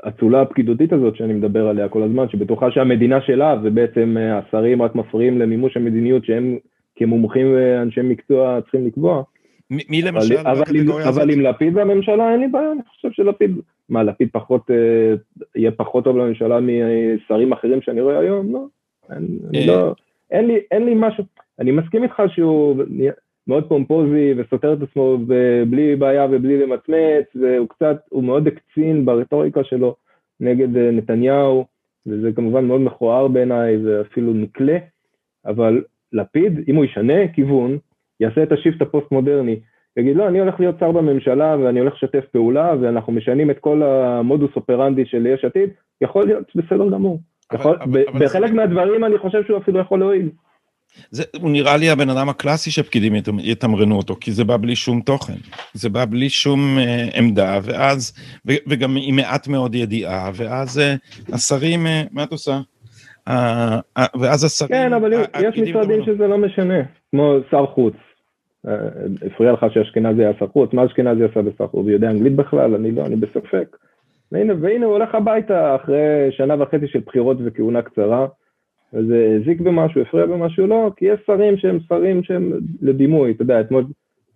[0.03, 4.95] האצולה הפקידותית הזאת שאני מדבר עליה כל הזמן, שבטוחה שהמדינה שלה, ובעצם אה, השרים רק
[4.95, 6.59] מפריעים למימוש המדיניות שהם
[6.97, 9.23] כמומחים ואנשי מקצוע צריכים לקבוע.
[9.71, 10.37] מי למשל?
[10.39, 13.51] אבל, אבל, אבל עם לפיד והממשלה אין לי בעיה, אני חושב שלפיד,
[13.89, 15.15] מה, לפיד פחות, אה,
[15.57, 18.53] יהיה פחות טוב לממשלה משרים אחרים שאני רואה היום?
[18.53, 18.67] לא.
[19.11, 19.95] אני לא,
[20.31, 21.25] אין לי, אין לי משהו,
[21.59, 22.85] אני מסכים איתך שהוא
[23.47, 25.19] מאוד פומפוזי וסותר את עצמו
[25.71, 29.95] בלי בעיה ובלי למצמץ, והוא קצת, הוא מאוד הקצין ברטוריקה שלו
[30.41, 31.65] נגד אה, נתניהו,
[32.07, 34.79] וזה כמובן מאוד מכוער בעיניי ואפילו נקלה,
[35.47, 35.83] אבל
[36.13, 37.79] לפיד, אם הוא ישנה כיוון,
[38.21, 39.61] יעשה את ה shift הפוסט-מודרני,
[39.97, 43.83] יגיד, לא, אני הולך להיות שר בממשלה ואני הולך לשתף פעולה ואנחנו משנים את כל
[43.83, 47.19] המודוס אופרנדי של יש עתיד, יכול להיות בסדר גמור.
[47.55, 48.55] יכול, אבל, אבל בחלק זה...
[48.55, 50.31] מהדברים אני חושב שהוא אפילו יכול להועיל.
[51.11, 55.01] זה, הוא נראה לי הבן אדם הקלאסי שפקידים יתמרנו אותו, כי זה בא בלי שום
[55.01, 55.37] תוכן.
[55.75, 58.13] זה בא בלי שום אה, עמדה, ואז,
[58.49, 60.95] ו, וגם עם מעט מאוד ידיעה, ואז אה,
[61.33, 62.61] השרים, אה, מה את עושה?
[63.29, 64.71] אה, אה, ואז השרים...
[64.71, 67.95] כן, אבל יש משרדים שזה לא משנה, כמו שר חוץ.
[68.69, 68.75] אה,
[69.27, 71.83] הפריע לך שאשכנזי היה שר חוץ, מה אשכנזי עשה בשר חוץ?
[71.83, 72.75] הוא יודע אנגלית בכלל?
[72.75, 73.77] אני לא, אני בספק.
[74.33, 78.27] והנה, והנה הוא הולך הביתה אחרי שנה וחצי של בחירות וכהונה קצרה,
[78.93, 82.53] וזה הזיק במשהו, הפריע במשהו, לא, כי יש שרים שהם שרים שהם
[82.83, 83.85] לדימוי, אתה יודע, אתמול,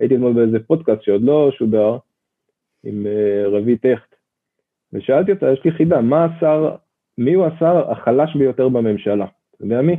[0.00, 1.98] הייתי אתמול באיזה פודקאסט שעוד לא שודר,
[2.84, 4.14] עם uh, רבי טכט,
[4.92, 6.76] ושאלתי אותה, יש לי חידה, מה השר,
[7.18, 9.26] מי הוא השר החלש ביותר בממשלה?
[9.56, 9.96] אתה יודע מי?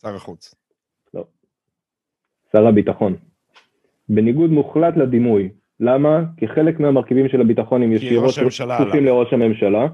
[0.00, 0.54] שר החוץ.
[1.14, 1.24] לא.
[2.52, 3.16] שר הביטחון.
[4.08, 5.48] בניגוד מוחלט לדימוי,
[5.80, 6.24] למה?
[6.36, 8.34] כי חלק מהמרכיבים של הביטחון הם ישירות
[8.78, 9.86] כפופים לראש הממשלה,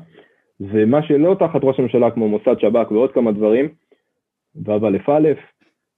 [0.61, 3.69] ומה שלא תחת ראש הממשלה כמו מוסד שב"כ ועוד כמה דברים,
[4.65, 5.29] ואבל א',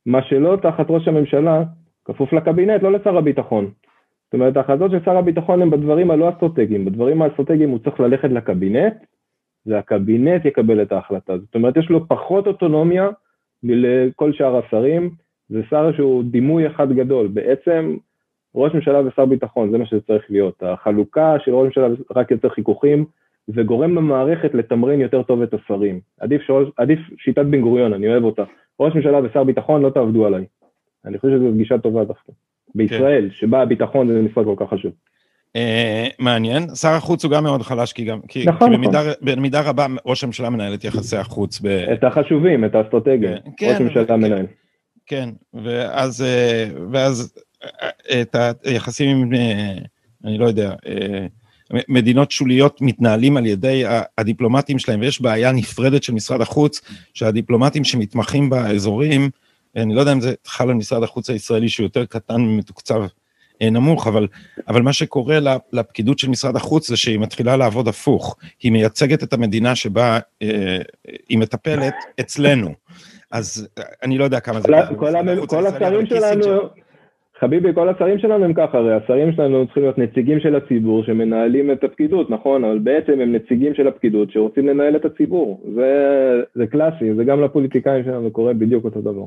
[0.07, 1.63] מה שלא תחת ראש הממשלה
[2.05, 3.71] כפוף לקבינט, לא לשר הביטחון.
[4.25, 8.29] זאת אומרת, ההחלטות של שר הביטחון הן בדברים הלא אסטרטגיים, בדברים האסטרטגיים הוא צריך ללכת
[8.29, 8.95] לקבינט,
[9.67, 11.39] והקבינט יקבל את ההחלטה.
[11.39, 13.09] זאת אומרת, יש לו פחות אוטונומיה
[13.63, 15.11] מלכל שאר השרים,
[15.49, 17.29] זה שר שהוא דימוי אחד גדול.
[17.29, 17.97] בעצם
[18.55, 20.63] ראש ממשלה ושר ביטחון, זה מה שזה צריך להיות.
[20.63, 23.05] החלוקה של ראש ממשלה רק יוצר חיכוכים,
[23.49, 26.01] וגורם למערכת לתמרן יותר טוב את השרים.
[26.21, 28.43] עדיף, שראש, עדיף שיטת בן גוריון, אני אוהב אותה.
[28.81, 30.45] ראש ממשלה ושר ביטחון, לא תעבדו עליי.
[31.05, 32.33] אני חושב שזו גישה טובה דווקא.
[32.75, 33.35] בישראל, כן.
[33.35, 34.93] שבה הביטחון זה משרד כל כך חשוב.
[35.57, 39.37] Uh, מעניין, שר החוץ הוא גם מאוד חלש, כי גם, כי, נכון, כי במידה, נכון.
[39.37, 41.61] במידה רבה ראש הממשלה מנהל את יחסי החוץ.
[41.61, 41.67] ב...
[41.67, 44.47] את החשובים, את האסטרטגיה, כן, ראש הממשלה כן, מנהל.
[45.07, 47.35] כן, ואז, אה, ואז
[48.21, 49.75] את היחסים עם, אה,
[50.25, 51.27] אני לא יודע, אה,
[51.89, 53.85] מדינות שוליות מתנהלים על ידי
[54.19, 56.81] הדיפלומטים שלהם, ויש בעיה נפרדת של משרד החוץ,
[57.15, 59.31] שהדיפלומטים שמתמחים באזורים,
[59.77, 63.03] אני לא יודע אם זה חל על משרד החוץ הישראלי שהוא יותר קטן ומתוקצב
[63.63, 64.27] אה, נמוך, אבל,
[64.69, 65.39] אבל מה שקורה
[65.73, 70.79] לפקידות של משרד החוץ זה שהיא מתחילה לעבוד הפוך, היא מייצגת את המדינה שבה אה,
[71.29, 72.75] היא מטפלת אצלנו.
[73.31, 73.69] אז
[74.03, 74.69] אני לא יודע כמה זה...
[74.69, 76.84] כל, כל, כל השרים שלנו...
[77.41, 81.71] חביבי, כל השרים שלנו הם ככה, הרי השרים שלנו צריכים להיות נציגים של הציבור שמנהלים
[81.73, 82.65] את הפקידות, נכון?
[82.65, 85.61] אבל בעצם הם נציגים של הפקידות שרוצים לנהל את הציבור.
[85.75, 85.91] זה,
[86.55, 89.25] זה קלאסי, זה גם לפוליטיקאים שלנו קורה בדיוק אותו דבר.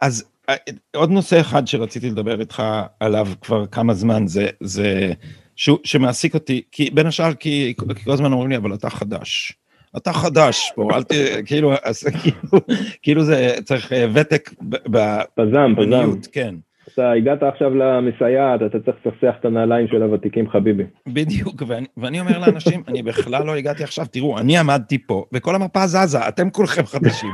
[0.00, 0.54] אז אה,
[0.96, 2.62] עוד נושא אחד שרציתי לדבר איתך
[3.00, 5.12] עליו כבר כמה זמן, זה, זה
[5.56, 9.52] ש, שמעסיק אותי, כי בין השאר כי, כי כל הזמן אומרים לי, אבל אתה חדש.
[9.96, 11.12] אתה חדש פה, אל ת...
[11.48, 12.60] כאילו, אז, כאילו,
[13.02, 14.50] כאילו זה צריך אה, ותק
[14.90, 15.18] ב...
[15.34, 16.10] פזם, פזם.
[16.32, 16.54] כן.
[16.92, 20.84] אתה הגעת עכשיו למסייעת, אתה צריך לסכסך את הנעליים של הוותיקים חביבי.
[21.06, 25.54] בדיוק, ואני, ואני אומר לאנשים, אני בכלל לא הגעתי עכשיו, תראו, אני עמדתי פה, וכל
[25.54, 27.30] המפה זזה, אתם כולכם חדשים.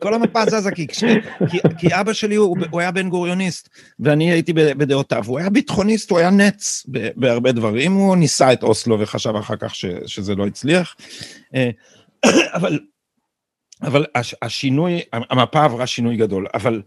[0.00, 1.06] כל המפה זזה, כי, כי,
[1.50, 3.68] כי, כי אבא שלי הוא, הוא היה בן גוריוניסט,
[4.00, 6.86] ואני הייתי בדעותיו, הוא היה ביטחוניסט, הוא היה נץ
[7.16, 10.96] בהרבה דברים, הוא ניסה את אוסלו וחשב אחר כך ש, שזה לא הצליח.
[11.54, 11.70] אה,
[12.56, 12.78] אבל,
[13.82, 14.04] אבל
[14.42, 16.82] השינוי, המפה עברה שינוי גדול, אבל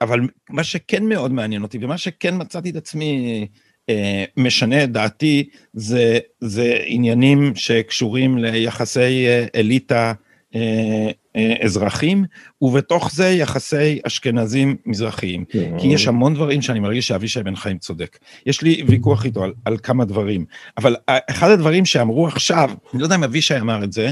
[0.00, 0.20] אבל
[0.50, 3.46] מה שכן מאוד מעניין אותי, ומה שכן מצאתי את עצמי
[3.88, 10.12] אה, משנה את דעתי, זה, זה עניינים שקשורים ליחסי אה, אליטה
[10.54, 12.24] אה, אה, אזרחים,
[12.62, 15.44] ובתוך זה יחסי אשכנזים מזרחיים.
[15.78, 18.18] כי יש המון דברים שאני מרגיש שאבישי בן חיים צודק.
[18.46, 20.44] יש לי ויכוח איתו על, על כמה דברים,
[20.76, 20.96] אבל
[21.30, 24.10] אחד הדברים שאמרו עכשיו, אני לא יודע אם אבישי אמר את זה,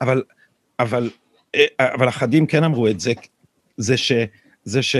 [0.00, 0.22] אבל,
[0.78, 1.10] אבל,
[1.80, 3.12] אבל אחדים כן אמרו את זה,
[3.76, 4.12] זה ש...
[4.68, 4.96] זה ש...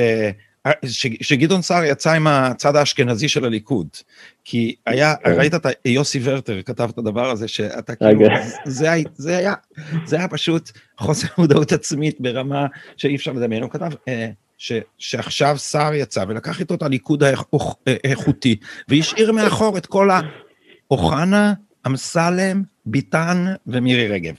[1.20, 3.88] שגדעון סער יצא עם הצד האשכנזי של הליכוד,
[4.44, 5.32] כי היה, כן.
[5.38, 8.20] ראית את יוסי ורטר כתב את הדבר הזה, שאתה כאילו,
[8.64, 9.54] זה, זה היה,
[10.04, 12.66] זה היה פשוט חוסר מודעות עצמית ברמה
[12.96, 17.22] שאי אפשר לדמיין, הוא כתב, אה, ש, שעכשיו סער יצא ולקח איתו את הליכוד
[17.86, 18.56] האיכותי,
[18.88, 20.08] והשאיר מאחור את כל
[20.90, 21.52] האוחנה,
[21.86, 24.34] אמסלם, ביטן ומירי רגב.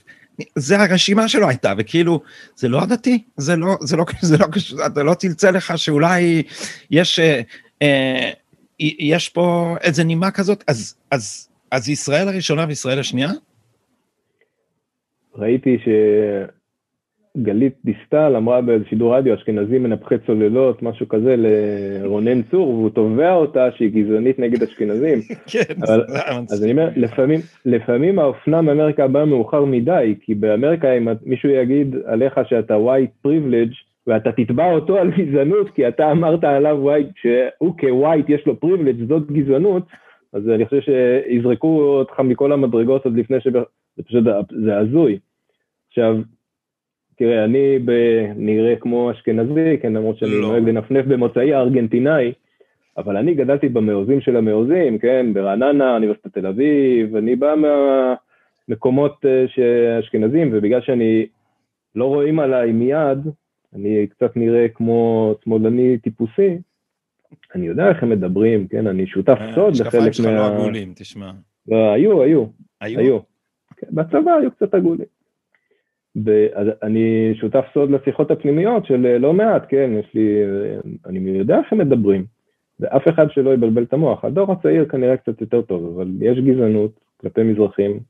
[0.56, 2.20] זה הרשימה שלו הייתה, וכאילו,
[2.56, 4.46] זה לא עדתי, זה לא, זה לא, זה לא,
[4.86, 6.42] אתה לא צלצל לך שאולי
[6.90, 7.40] יש, אה,
[7.82, 8.30] אה,
[8.80, 13.30] יש פה איזה נימה כזאת, אז, אז, אז ישראל הראשונה וישראל השנייה?
[15.34, 15.88] ראיתי ש...
[17.38, 23.34] גלית דיסטל אמרה באיזה שידור רדיו, אשכנזים מנפחי צוללות, משהו כזה, לרונן צור, והוא תובע
[23.34, 25.18] אותה שהיא גזענית נגד אשכנזים.
[25.52, 26.04] כן, אבל,
[26.50, 31.96] אז אני אומר, לפעמים, לפעמים האופנה מאמריקה באה מאוחר מדי, כי באמריקה אם מישהו יגיד
[32.04, 33.74] עליך שאתה white privilege,
[34.06, 39.08] ואתה תתבע אותו על גזענות, כי אתה אמרת עליו white, שהוא כ-white יש לו privilege,
[39.08, 39.82] זאת גזענות,
[40.32, 43.46] אז אני חושב שיזרקו אותך מכל המדרגות עוד לפני ש...
[43.96, 44.24] זה פשוט,
[44.64, 45.18] זה הזוי.
[45.88, 46.16] עכשיו,
[47.20, 47.90] תראה, אני ב...
[48.36, 50.40] נראה כמו אשכנזי, כן, למרות שאני לא.
[50.40, 52.32] נוהג לנפנף במוצאי הארגנטינאי,
[52.96, 57.54] אבל אני גדלתי במעוזים של המעוזים, כן, ברעננה, אוניברסיטת תל אביב, אני בא
[58.68, 61.26] מהמקומות אה, אשכנזים, ובגלל שאני
[61.94, 63.18] לא רואים עליי מיד,
[63.74, 66.58] אני קצת נראה כמו שמאלני טיפוסי,
[67.54, 70.06] אני יודע איך הם מדברים, כן, אני שותף אה, סוד לחלק מה...
[70.08, 71.30] השקפיים שלך לא עגולים, תשמע.
[71.68, 72.44] לא, היו, היו.
[72.80, 73.00] היו?
[73.00, 73.18] היו.
[73.76, 75.19] כן, בצבא היו קצת עגולים.
[76.16, 81.58] ואני שותף סוד לשיחות הפנימיות של אה, לא מעט, כן, יש לי, אה, אני יודע
[81.58, 82.24] איך הם מדברים,
[82.80, 84.24] ואף אחד שלא יבלבל את המוח.
[84.24, 86.90] הדור הצעיר כנראה קצת יותר טוב, אבל יש גזענות
[87.20, 88.00] כלפי מזרחים,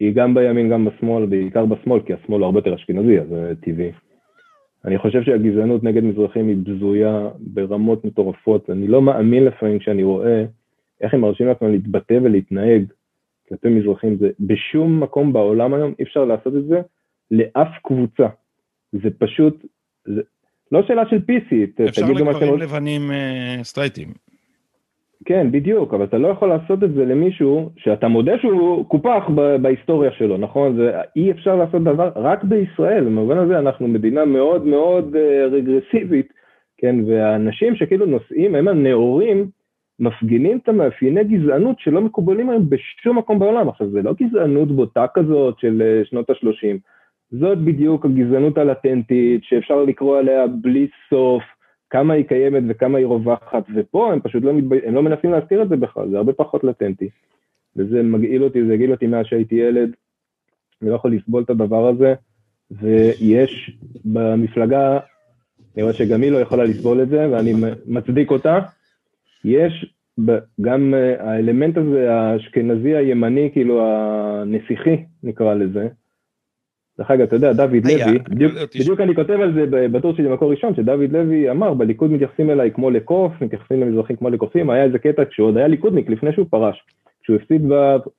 [0.00, 3.52] היא גם בימין, גם בשמאל, בעיקר בשמאל, כי השמאל הוא הרבה יותר אשכנזי, אז זה
[3.60, 3.92] טבעי.
[4.84, 8.70] אני חושב שהגזענות נגד מזרחים היא בזויה ברמות מטורפות.
[8.70, 10.44] אני לא מאמין לפעמים כשאני רואה
[11.00, 12.84] איך הם מרשים לעצמם להתבטא ולהתנהג
[13.48, 16.80] כלפי מזרחים, זה בשום מקום בעולם היום אי אפשר לעשות את זה
[17.30, 18.26] לאף קבוצה.
[18.92, 19.66] זה פשוט,
[20.04, 20.20] זה
[20.72, 21.82] לא שאלה של PC.
[21.88, 24.08] אפשר לגברים לבנים uh, סטרייטים.
[25.24, 29.24] כן, בדיוק, אבל אתה לא יכול לעשות את זה למישהו שאתה מודה שהוא קופח
[29.62, 30.76] בהיסטוריה שלו, נכון?
[30.76, 36.32] זה, אי אפשר לעשות דבר רק בישראל, במובן הזה אנחנו מדינה מאוד מאוד uh, רגרסיבית,
[36.78, 36.96] כן?
[37.06, 39.50] והאנשים שכאילו נוסעים הם הנאורים
[40.00, 43.68] מפגינים את המאפייני גזענות שלא מקובלים היום בשום מקום בעולם.
[43.68, 46.78] עכשיו, זה לא גזענות בוטה כזאת של אה, שנות ה-30,
[47.30, 51.42] זאת בדיוק הגזענות הלטנטית שאפשר לקרוא עליה בלי סוף,
[51.90, 54.72] כמה היא קיימת וכמה היא רווחת, ופה הם פשוט לא, מתב...
[54.72, 57.08] הם לא מנסים להסתיר את זה בכלל, זה הרבה פחות לטנטי.
[57.76, 59.90] וזה מגעיל אותי, זה הגעיל אותי מאז שהייתי ילד,
[60.82, 62.14] אני לא יכול לסבול את הדבר הזה,
[62.70, 64.98] ויש במפלגה,
[65.74, 67.54] אני רואה שגם היא לא יכולה לסבול את זה, ואני
[67.86, 68.58] מצדיק אותה,
[69.44, 69.94] יש
[70.60, 75.88] גם אה, האלמנט הזה, האשכנזי הימני, כאילו הנסיכי נקרא לזה.
[76.98, 80.50] דרך אגב, אתה יודע, דוד לוי, בדיוק, בדיוק אני כותב על זה בטור שלי במקור
[80.50, 84.98] ראשון, שדוד לוי אמר, בליכוד מתייחסים אליי כמו לקוף, מתייחסים למזרחים כמו לקופים, היה איזה
[84.98, 86.84] קטע כשהוא עוד היה ליכודניק לפני שהוא פרש.
[87.22, 87.62] כשהוא הפסיד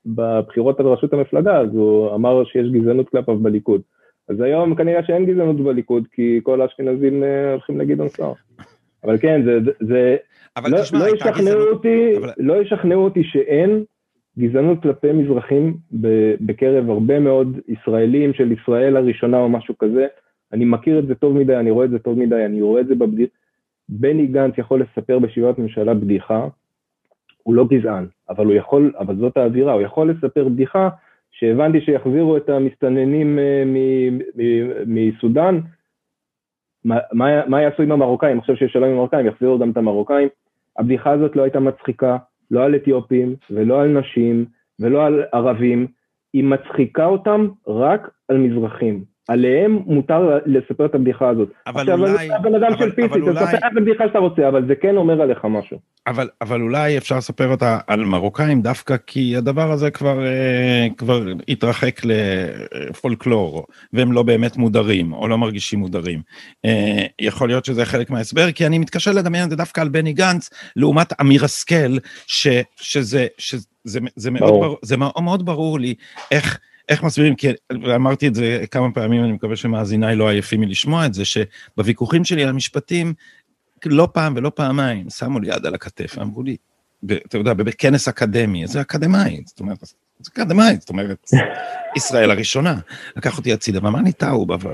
[0.05, 3.81] בבחירות על ראשות המפלגה, אז הוא אמר שיש גזענות כלפיו בליכוד.
[4.29, 8.33] אז היום כנראה שאין גזענות בליכוד, כי כל האשכנזים אה, הולכים לגדעון סער.
[9.03, 10.15] אבל כן, זה, זה,
[10.57, 11.67] אבל לא, תשמע, לא ישכנעו גזענות...
[11.67, 12.31] אותי, אבל...
[12.37, 13.83] לא ישכנעו אותי שאין
[14.39, 15.77] גזענות כלפי מזרחים
[16.41, 20.07] בקרב הרבה מאוד ישראלים של ישראל הראשונה או משהו כזה.
[20.53, 22.87] אני מכיר את זה טוב מדי, אני רואה את זה טוב מדי, אני רואה את
[22.87, 23.33] זה בבדיחה.
[23.89, 26.47] בני גנץ יכול לספר בישיבת ממשלה בדיחה,
[27.43, 30.89] הוא לא גזען, אבל הוא יכול, אבל זאת האווירה, הוא יכול לספר בדיחה
[31.31, 33.63] שהבנתי שיחזירו את המסתננים אה,
[34.85, 35.59] מסודאן,
[36.85, 38.39] מה, מה, מה יעשו עם המרוקאים?
[38.39, 40.27] עכשיו שיש שלום עם המרוקאים, יחזירו גם את המרוקאים.
[40.77, 42.17] הבדיחה הזאת לא הייתה מצחיקה,
[42.51, 44.45] לא על אתיופים ולא על נשים
[44.79, 45.87] ולא על ערבים,
[46.33, 49.03] היא מצחיקה אותם רק על מזרחים.
[49.27, 51.49] עליהם מותר לספר את הבדיחה הזאת.
[51.67, 52.11] אבל עכשיו, אולי...
[52.11, 54.97] עכשיו, אני בן אדם של פיסי, אתה תספר את הבדיחה שאתה רוצה, אבל זה כן
[54.97, 55.77] אומר עליך משהו.
[56.07, 61.23] אבל, אבל אולי אפשר לספר אותה על מרוקאים דווקא כי הדבר הזה כבר, אה, כבר
[61.47, 66.21] התרחק לפולקלור, והם לא באמת מודרים, או לא מרגישים מודרים.
[66.65, 70.13] אה, יכול להיות שזה חלק מההסבר, כי אני מתקשה לדמיין את זה דווקא על בני
[70.13, 71.97] גנץ, לעומת אמיר השכל,
[72.27, 75.93] שזה, שזה, שזה, זה מאוד, ברור, זה מאוד ברור לי
[76.31, 76.59] איך...
[76.89, 77.47] איך מסבירים, כי
[77.95, 82.43] אמרתי את זה כמה פעמים, אני מקווה שמאזיניי לא עייפים מלשמוע את זה, שבוויכוחים שלי
[82.43, 83.13] על המשפטים,
[83.85, 86.57] לא פעם ולא פעמיים, שמו לי יד על הכתף, אמרו לי,
[87.05, 89.77] אתה יודע, בכנס אקדמי, זה אקדמאי, זאת אומרת,
[90.19, 91.29] זה אקדמאי, זאת אומרת,
[91.97, 92.79] ישראל הראשונה.
[93.15, 94.73] לקח אותי הצידה ואמר לי, טאו, אבל,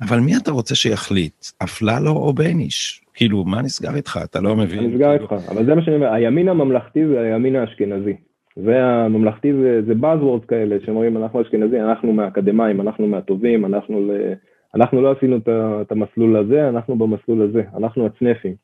[0.00, 3.02] אבל מי אתה רוצה שיחליט, אפללו או בייניש?
[3.14, 4.20] כאילו, מה נסגר איתך?
[4.24, 4.90] אתה לא מבין.
[4.90, 8.16] נסגר איתך, אבל זה מה שאני אומר, הימין הממלכתי זה הימין האשכנזי.
[8.64, 14.10] והממלכתי זה, זה buzzwords כאלה שאומרים אנחנו אשכנזי, אנחנו מהאקדמאים, אנחנו מהטובים, אנחנו, ל...
[14.74, 15.36] אנחנו לא עשינו
[15.82, 18.54] את המסלול הזה, אנחנו במסלול הזה, אנחנו הצנפים.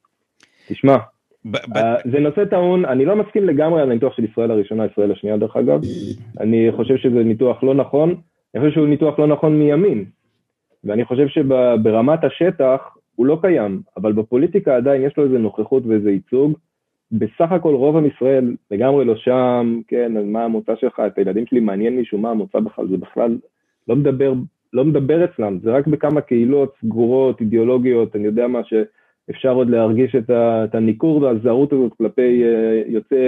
[0.68, 0.97] תשמע,
[1.45, 1.78] ב- uh,
[2.12, 5.57] זה נושא טעון, אני לא מסכים לגמרי על הניתוח של ישראל הראשונה, ישראל השנייה דרך
[5.57, 5.80] אגב,
[6.40, 8.14] אני חושב שזה ניתוח לא נכון,
[8.55, 10.05] אני חושב שהוא ניתוח לא נכון מימין,
[10.84, 12.80] ואני חושב שברמת השטח
[13.14, 16.59] הוא לא קיים, אבל בפוליטיקה עדיין יש לו איזה נוכחות ואיזה ייצוג,
[17.18, 21.46] בסך הכל רוב עם ישראל לגמרי לא שם, כן, אז מה המוצא שלך, את הילדים
[21.46, 23.38] שלי מעניין מישהו מה המוצא בכלל, זה בכלל
[23.88, 24.32] לא מדבר,
[24.72, 28.60] לא מדבר אצלם, זה רק בכמה קהילות סגורות, אידיאולוגיות, אני יודע מה,
[29.26, 33.18] שאפשר עוד להרגיש את, ה, את הניכור והזהות הזאת כלפי uh, יוצאי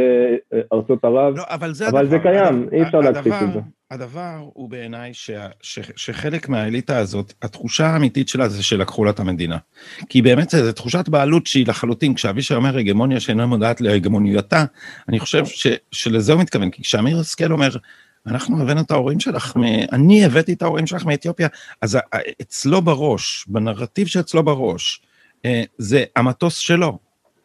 [0.55, 3.53] uh, ארצות ערב, לא, אבל זה, אבל הדבר, זה קיים, הדבר, אי אפשר להכחיש את
[3.53, 3.61] זה.
[3.90, 5.30] הדבר הוא בעיניי ש,
[5.62, 9.57] ש, שחלק מהאליטה הזאת, התחושה האמיתית שלה זה שלקחו לה את המדינה.
[10.09, 14.64] כי באמת זו תחושת בעלות שהיא לחלוטין, כשאבישי אומר הגמוניה שאינה מודעת להגמוניותה,
[15.09, 17.68] אני חושב ש, שלזה הוא מתכוון, כי כשאמיר השכל אומר,
[18.26, 19.62] אנחנו הבאנו את ההורים שלך, מ...
[19.92, 21.49] אני הבאתי את ההורים שלך מאתיופיה,
[21.82, 21.99] אז
[22.42, 25.06] אצלו בראש, בנרטיב שאצלו בראש, אה,
[25.78, 26.99] זה המטוס שלו,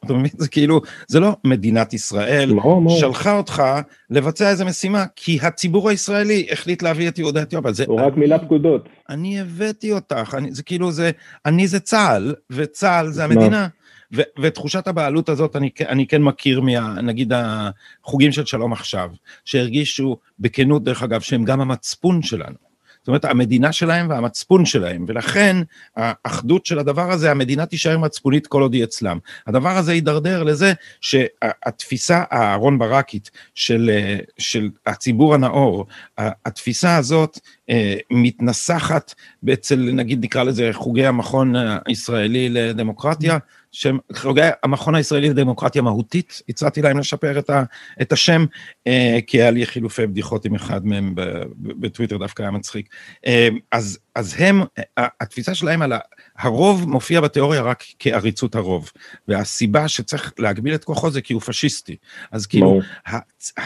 [0.05, 0.31] אתה מבין?
[0.37, 2.53] זה כאילו, זה לא מדינת ישראל
[2.99, 3.63] שלחה אותך
[4.09, 7.85] לבצע איזה משימה, כי הציבור הישראלי החליט להביא את יהודי אתיופיה.
[7.87, 8.89] הוא רק מילא פקודות.
[9.09, 11.11] אני הבאתי אותך, אני, זה כאילו זה,
[11.45, 13.67] אני זה צה"ל, וצה"ל זה המדינה.
[14.15, 19.09] ו- ותחושת הבעלות הזאת אני, אני כן מכיר מה, נגיד החוגים של שלום עכשיו,
[19.45, 22.70] שהרגישו בכנות דרך אגב שהם גם המצפון שלנו.
[23.01, 25.57] זאת אומרת, המדינה שלהם והמצפון שלהם, ולכן
[25.95, 29.17] האחדות של הדבר הזה, המדינה תישאר מצפונית כל עוד היא אצלם.
[29.47, 33.91] הדבר הזה יידרדר לזה שהתפיסה האהרון ברקית של,
[34.37, 35.85] של הציבור הנאור,
[36.17, 37.39] התפיסה הזאת
[37.69, 39.13] אה, מתנסחת
[39.53, 41.53] אצל, נגיד נקרא לזה חוגי המכון
[41.85, 43.37] הישראלי לדמוקרטיה,
[43.71, 47.63] שהם חוגי המכון הישראלי לדמוקרטיה מהותית, הצעתי להם לשפר את, ה,
[48.01, 48.45] את השם,
[48.87, 51.13] אה, כי היה לי חילופי בדיחות עם אחד מהם
[51.57, 52.89] בטוויטר, דווקא היה מצחיק.
[53.25, 54.61] אה, אז, אז הם,
[54.97, 55.93] התפיסה שלהם על
[56.37, 58.91] הרוב מופיע בתיאוריה רק כעריצות הרוב,
[59.27, 61.95] והסיבה שצריך להגביל את כוחו זה כי הוא פשיסטי.
[62.31, 63.17] אז כאילו, ה,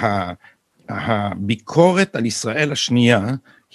[0.05, 0.33] ה,
[0.89, 3.25] הביקורת על ישראל השנייה,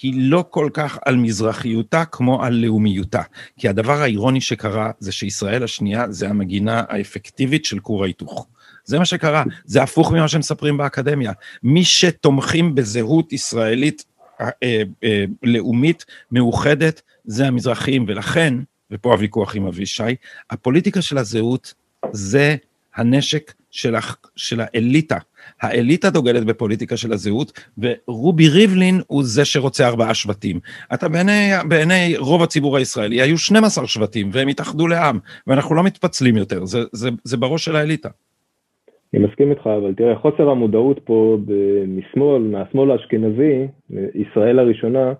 [0.02, 3.22] היא לא כל כך על מזרחיותה כמו על לאומיותה.
[3.58, 8.46] כי הדבר האירוני שקרה זה שישראל השנייה זה המגינה האפקטיבית של כור ההיתוך.
[8.84, 11.32] זה מה שקרה, זה הפוך ממה שמספרים באקדמיה.
[11.62, 14.04] מי שתומכים בזהות ישראלית
[14.40, 18.54] אה, אה, אה, לאומית מאוחדת זה המזרחים, ולכן,
[18.90, 20.02] ופה הוויכוח עם אבישי,
[20.50, 21.74] הפוליטיקה של הזהות
[22.12, 22.56] זה
[22.94, 23.94] הנשק של,
[24.36, 25.18] של האליטה
[25.62, 30.60] האליטה דוגלת בפוליטיקה של הזהות, ורובי ריבלין הוא זה שרוצה ארבעה שבטים.
[30.94, 36.36] אתה בעיני, בעיני רוב הציבור הישראלי היו 12 שבטים, והם התאחדו לעם, ואנחנו לא מתפצלים
[36.36, 38.08] יותר, זה, זה, זה בראש של האליטה.
[39.14, 41.38] אני מסכים איתך, אבל תראה, חוסר המודעות פה
[41.88, 43.66] משמאל, מהשמאל האשכנזי,
[44.14, 45.12] ישראל הראשונה,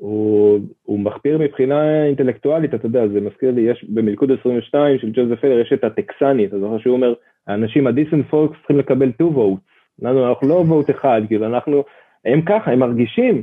[0.00, 5.40] הוא, הוא מחפיר מבחינה אינטלקטואלית, אתה יודע, זה מזכיר לי, יש במלכוד 22 של ג'וזף
[5.40, 7.14] פלר, יש את הטקסני, אתה זוכר שהוא אומר,
[7.46, 11.84] האנשים, ה decent folks צריכים לקבל 2 votes, אנחנו לא vote אחד, כאילו, אנחנו,
[12.24, 13.42] הם ככה, הם מרגישים,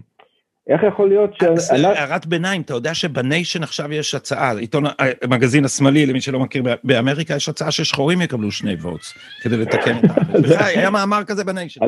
[0.69, 1.71] איך יכול להיות ש...
[1.71, 4.83] הערת ביניים, אתה יודע שב Nation עכשיו יש הצעה, עיתון,
[5.23, 9.97] המגזין השמאלי, למי שלא מכיר, באמריקה יש הצעה ששחורים יקבלו שני votes, כדי לתקן
[10.35, 10.65] את זה.
[10.65, 11.83] היה מאמר כזה ב Nation.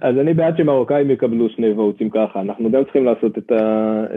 [0.00, 3.38] אז אני בעד שמרוקאים יקבלו שני votes ים ככה, אנחנו גם צריכים לעשות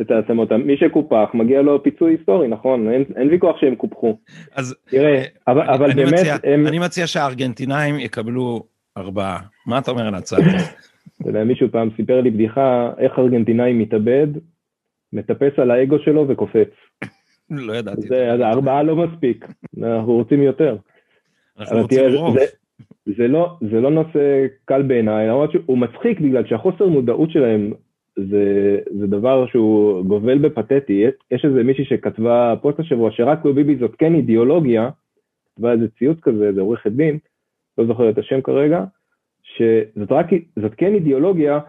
[0.01, 0.51] את ההתאמות.
[0.51, 2.89] מי שקופח, מגיע לו פיצוי היסטורי, נכון?
[2.91, 4.17] אין ויכוח שהם קופחו.
[4.55, 6.43] אז תראה, אבל באמת...
[6.67, 8.63] אני מציע שהארגנטינאים יקבלו
[8.97, 9.39] ארבעה.
[9.65, 10.86] מה אתה אומר על הצעה הזאת?
[11.21, 14.27] אתה יודע, מישהו פעם סיפר לי בדיחה, איך ארגנטינאי מתאבד,
[15.13, 16.69] מטפס על האגו שלו וקופץ.
[17.49, 18.01] לא ידעתי.
[18.07, 19.45] זה, ארבעה לא מספיק,
[19.77, 20.77] אנחנו רוצים יותר.
[21.59, 22.37] אנחנו רוצים רוב.
[23.05, 27.73] זה, לא, זה לא נושא קל בעיניי, למרות שהוא מצחיק בגלל שהחוסר מודעות שלהם
[28.15, 30.93] זה, זה דבר שהוא גובל בפתטי.
[30.93, 34.89] יש, יש איזה מישהי שכתבה פוסט השבוע שרק לא ביבי זאת כן אידיאולוגיה,
[35.55, 37.17] כתבה איזה ציוץ כזה, זה עורכת דין,
[37.77, 38.83] לא זוכר את השם כרגע,
[39.57, 41.59] שזאת רק, זאת כן אידיאולוגיה,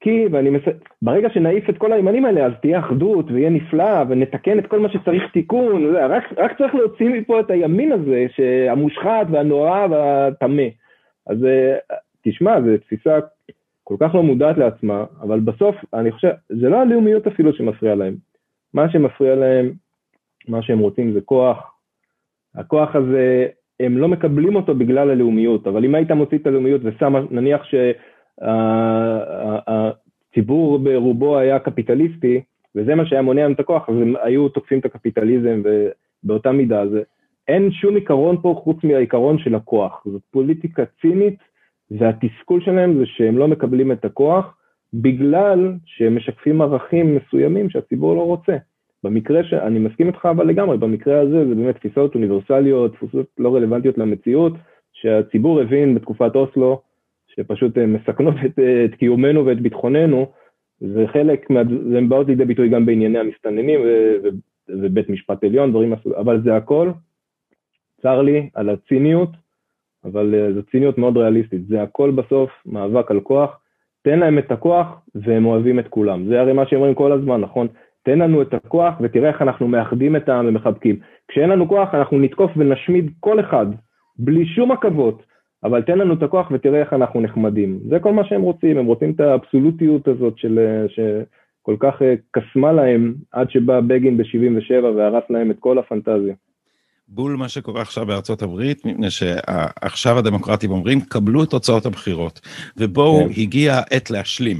[0.00, 0.62] כי, ואני מס...
[1.02, 4.88] ברגע שנעיף את כל הימנים האלה, אז תהיה אחדות ויהיה נפלא, ונתקן את כל מה
[4.88, 8.26] שצריך תיקון, רק, רק צריך להוציא מפה את הימין הזה,
[8.70, 10.68] המושחת והנורא והטמא.
[11.26, 11.76] אז אה,
[12.22, 13.18] תשמע, זו תפיסה
[13.84, 18.14] כל כך לא מודעת לעצמה, אבל בסוף, אני חושב, זה לא הלאומיות אפילו שמפריע להם.
[18.74, 19.72] מה שמפריע להם,
[20.48, 21.74] מה שהם רוצים זה כוח.
[22.54, 23.46] הכוח הזה,
[23.80, 27.62] הם לא מקבלים אותו בגלל הלאומיות, אבל אם היית מוציא את הלאומיות ושם, נניח
[30.34, 32.40] שהציבור ברובו היה קפיטליסטי,
[32.74, 35.62] וזה מה שהיה מונע את הכוח, אז הם היו תוקפים את הקפיטליזם
[36.24, 36.82] באותה מידה.
[36.82, 36.88] אז
[37.48, 40.02] אין שום עיקרון פה חוץ מהעיקרון של הכוח.
[40.06, 41.38] זאת פוליטיקה צינית,
[41.90, 44.56] והתסכול שלהם זה שהם לא מקבלים את הכוח,
[44.94, 48.56] בגלל שהם משקפים ערכים מסוימים שהציבור לא רוצה.
[49.04, 49.52] במקרה ש...
[49.52, 54.52] אני מסכים איתך אבל לגמרי, במקרה הזה זה באמת תפיסות אוניברסליות, תפיסות לא רלוונטיות למציאות,
[54.92, 56.80] שהציבור הבין בתקופת אוסלו,
[57.28, 60.26] שפשוט אה, מסכנות את, אה, את קיומנו ואת ביטחוננו,
[60.80, 61.62] זה חלק, מה...
[61.92, 64.16] זה באות לידי ביטוי גם בענייני המסתננים ו...
[64.22, 64.28] ו...
[64.68, 66.90] ובית משפט עליון, דברים מסוג, אבל זה הכל,
[68.02, 69.28] צר לי על הציניות,
[70.04, 73.60] אבל זו ציניות מאוד ריאליסטית, זה הכל בסוף מאבק על כוח,
[74.02, 77.40] תן להם את הכוח והם אוהבים את כולם, זה הרי מה שהם אומרים כל הזמן,
[77.40, 77.68] נכון?
[78.02, 80.96] תן לנו את הכוח ותראה איך אנחנו מאחדים את העם ומחבקים.
[81.28, 83.66] כשאין לנו כוח אנחנו נתקוף ונשמיד כל אחד,
[84.18, 85.22] בלי שום עכבות,
[85.64, 87.78] אבל תן לנו את הכוח ותראה איך אנחנו נחמדים.
[87.88, 92.72] זה כל מה שהם רוצים, הם רוצים את האבסולוטיות הזאת של, שכל כך אה, קסמה
[92.72, 96.34] להם עד שבא בגין ב-77 והרס להם את כל הפנטזיה.
[97.08, 102.40] בול מה שקורה עכשיו בארצות הברית, מפני שעכשיו הדמוקרטים אומרים, קבלו את תוצאות הבחירות,
[102.76, 103.40] ובואו, כן.
[103.40, 104.56] הגיע העת להשלים.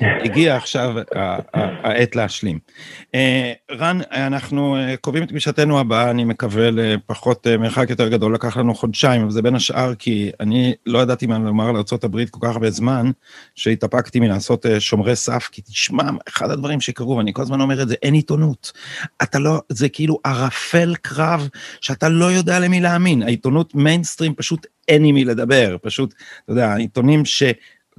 [0.00, 0.94] הגיע עכשיו
[1.82, 2.58] העת להשלים.
[3.14, 8.34] אה, רן, אנחנו אה, קובעים את פגישתנו הבאה, אני מקווה לפחות אה, מרחק יותר גדול,
[8.34, 12.38] לקח לנו חודשיים, אבל זה בין השאר כי אני לא ידעתי מה לומר לארה"ב כל
[12.42, 13.10] כך הרבה זמן,
[13.54, 17.94] שהתאפקתי מלעשות שומרי סף, כי תשמע, אחד הדברים שקרו, ואני כל הזמן אומר את זה,
[18.02, 18.72] אין עיתונות.
[19.22, 21.48] אתה לא, זה כאילו ערפל קרב
[21.80, 23.22] שאתה לא יודע למי להאמין.
[23.22, 26.14] העיתונות מיינסטרים פשוט אין עם מי לדבר, פשוט,
[26.44, 27.42] אתה יודע, העיתונים ש...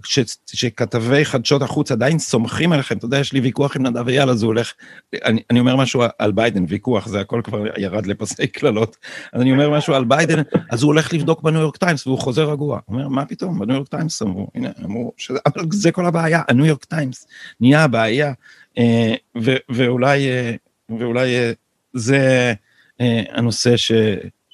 [0.04, 4.30] ש, שכתבי חדשות החוץ עדיין סומכים עליכם, אתה יודע, יש לי ויכוח עם נדב אייל,
[4.30, 4.74] אז הוא הולך,
[5.26, 8.98] אני, אני אומר משהו על ביידן, ויכוח, זה הכל כבר ירד לפסי קללות,
[9.34, 12.52] אז אני אומר משהו על ביידן, אז הוא הולך לבדוק בניו יורק טיימס, והוא חוזר
[12.52, 12.80] רגוע.
[12.86, 16.42] הוא אומר, מה פתאום, בניו יורק טיימס אמרו, הנה, אמרו, שזה, אבל זה כל הבעיה,
[16.48, 17.28] הניו יורק טיימס.
[17.60, 18.34] נהיה הבעיה,
[18.78, 20.56] אה, ו, ואולי, אה,
[21.00, 21.52] ואולי אה,
[21.94, 22.54] זה
[23.34, 23.92] הנושא ש...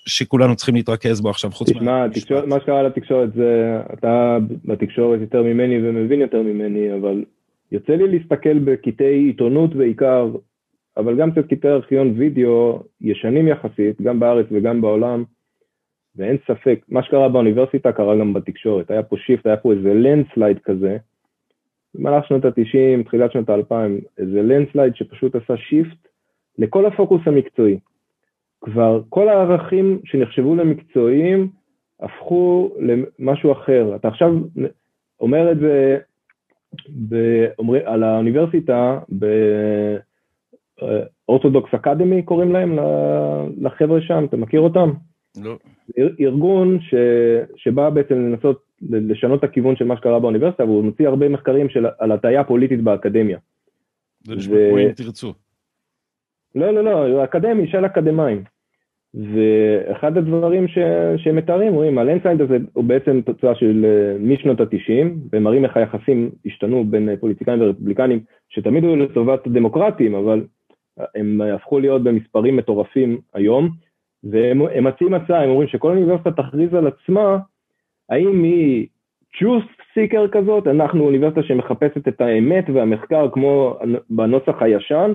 [0.05, 2.05] שכולנו צריכים להתרכז בו עכשיו, חוץ מה...
[2.13, 7.23] תשמע, מה שקרה לתקשורת זה, אתה בתקשורת יותר ממני ומבין יותר ממני, אבל
[7.71, 10.29] יוצא לי להסתכל בקטעי עיתונות בעיקר,
[10.97, 15.23] אבל גם קצת קטעי ארכיון וידאו ישנים יחסית, גם בארץ וגם בעולם,
[16.15, 20.59] ואין ספק, מה שקרה באוניברסיטה קרה גם בתקשורת, היה פה shift, היה פה איזה landslide
[20.59, 20.97] כזה,
[21.95, 23.73] במהלך שנות ה-90, תחילת שנות ה-2000,
[24.17, 26.07] איזה landslide שפשוט עשה shift
[26.57, 27.79] לכל הפוקוס המקצועי.
[28.61, 31.49] כבר כל הערכים שנחשבו למקצועיים
[31.99, 33.95] הפכו למשהו אחר.
[33.95, 34.33] אתה עכשיו
[35.19, 35.97] אומר את זה
[36.89, 38.99] באומר, על האוניברסיטה,
[41.27, 42.79] ב Heterodox Academy קוראים להם,
[43.61, 44.91] לחבר'ה שם, אתה מכיר אותם?
[45.43, 45.57] לא.
[46.19, 46.93] ארגון ש,
[47.55, 51.85] שבא בעצם לנסות לשנות את הכיוון של מה שקרה באוניברסיטה, והוא מוציא הרבה מחקרים של,
[51.99, 53.37] על הטיה פוליטית באקדמיה.
[54.23, 55.33] זה נשמע כמו אם תרצו.
[56.55, 58.43] לא, לא, לא, אקדמי, של אקדמאים.
[59.13, 60.77] ואחד הדברים ש...
[61.17, 65.77] שהם מתארים, רואים, הלנדסייד הזה הוא בעצם תוצאה של אה, משנות ה-90, והם מראים איך
[65.77, 70.43] היחסים השתנו בין אה, פוליטיקאים ורפובליקנים, שתמיד היו לטובת הדמוקרטים, אבל
[71.15, 73.69] הם הפכו להיות במספרים מטורפים היום,
[74.23, 77.37] והם מציעים הצעה, הם אומרים שכל אוניברסיטה תכריז על עצמה,
[78.09, 78.87] האם היא
[79.35, 83.79] truth seeker כזאת, אנחנו אוניברסיטה שמחפשת את האמת והמחקר כמו
[84.09, 85.11] בנוסח הישן,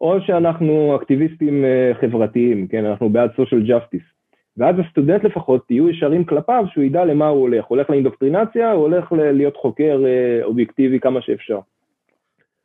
[0.00, 4.20] או שאנחנו אקטיביסטים אה, חברתיים, כן, אנחנו בעד social justice.
[4.56, 7.64] ואז הסטודנט לפחות יהיו ישרים כלפיו, שהוא ידע למה הוא הולך.
[7.64, 11.58] הוא הולך לאינדוקטרינציה, הוא הולך להיות חוקר אה, אובייקטיבי כמה שאפשר.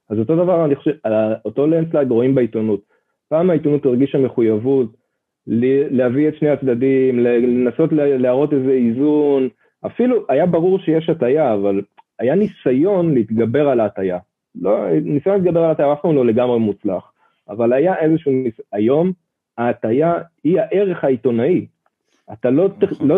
[0.09, 0.91] אז אותו דבר, אני חושב,
[1.45, 2.81] אותו לנדסלייד רואים בעיתונות.
[3.29, 4.87] פעם העיתונות הרגישה מחויבות
[5.47, 9.49] להביא את שני הצדדים, לנסות להראות איזה איזון,
[9.85, 11.81] אפילו היה ברור שיש הטיה, אבל
[12.19, 14.17] היה ניסיון להתגבר על ההטיה.
[14.55, 17.11] לא, ניסיון להתגבר על ההטיה אף פעם לא לגמרי מוצלח.
[17.49, 18.31] אבל היה איזשהו,
[18.71, 19.11] היום
[19.57, 21.65] ההטייה היא הערך העיתונאי.
[22.33, 23.07] אתה לא, נכון.
[23.07, 23.17] לא,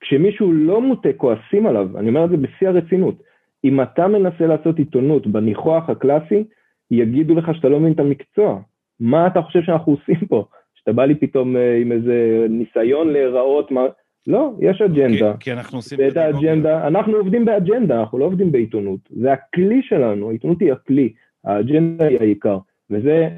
[0.00, 3.22] כשמישהו לא מוטה כועסים עליו, אני אומר את זה בשיא הרצינות,
[3.64, 6.44] אם אתה מנסה לעשות עיתונות בניחוח הקלאסי,
[6.90, 8.60] יגידו לך שאתה לא מבין את המקצוע.
[9.00, 10.44] מה אתה חושב שאנחנו עושים פה?
[10.74, 13.80] שאתה בא לי פתאום אה, עם איזה ניסיון להיראות, מה...
[14.26, 15.32] לא, יש אג'נדה.
[15.32, 15.98] כי, כי אנחנו עושים...
[16.00, 19.00] ואת האג'נדה, אנחנו עובדים באג'נדה, אנחנו לא עובדים בעיתונות.
[19.10, 21.12] זה הכלי שלנו, העיתונות היא הכלי,
[21.44, 22.58] האג'נדה היא העיקר.
[22.90, 23.28] וזה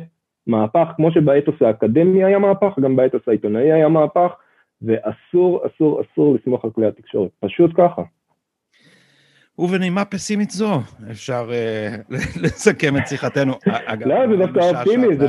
[0.46, 4.32] מהפך, כמו שבאתוס האקדמי היה מהפך, גם באתוס העיתונאי היה מהפך,
[4.82, 8.02] ואסור, אסור, אסור לסמוך על כלי התקשורת, פשוט ככה.
[9.58, 10.80] ובנימה פסימית זו,
[11.10, 11.50] אפשר
[12.42, 13.52] לסכם את שיחתנו.
[14.06, 15.28] לא, זה דווקא אופטימי, זה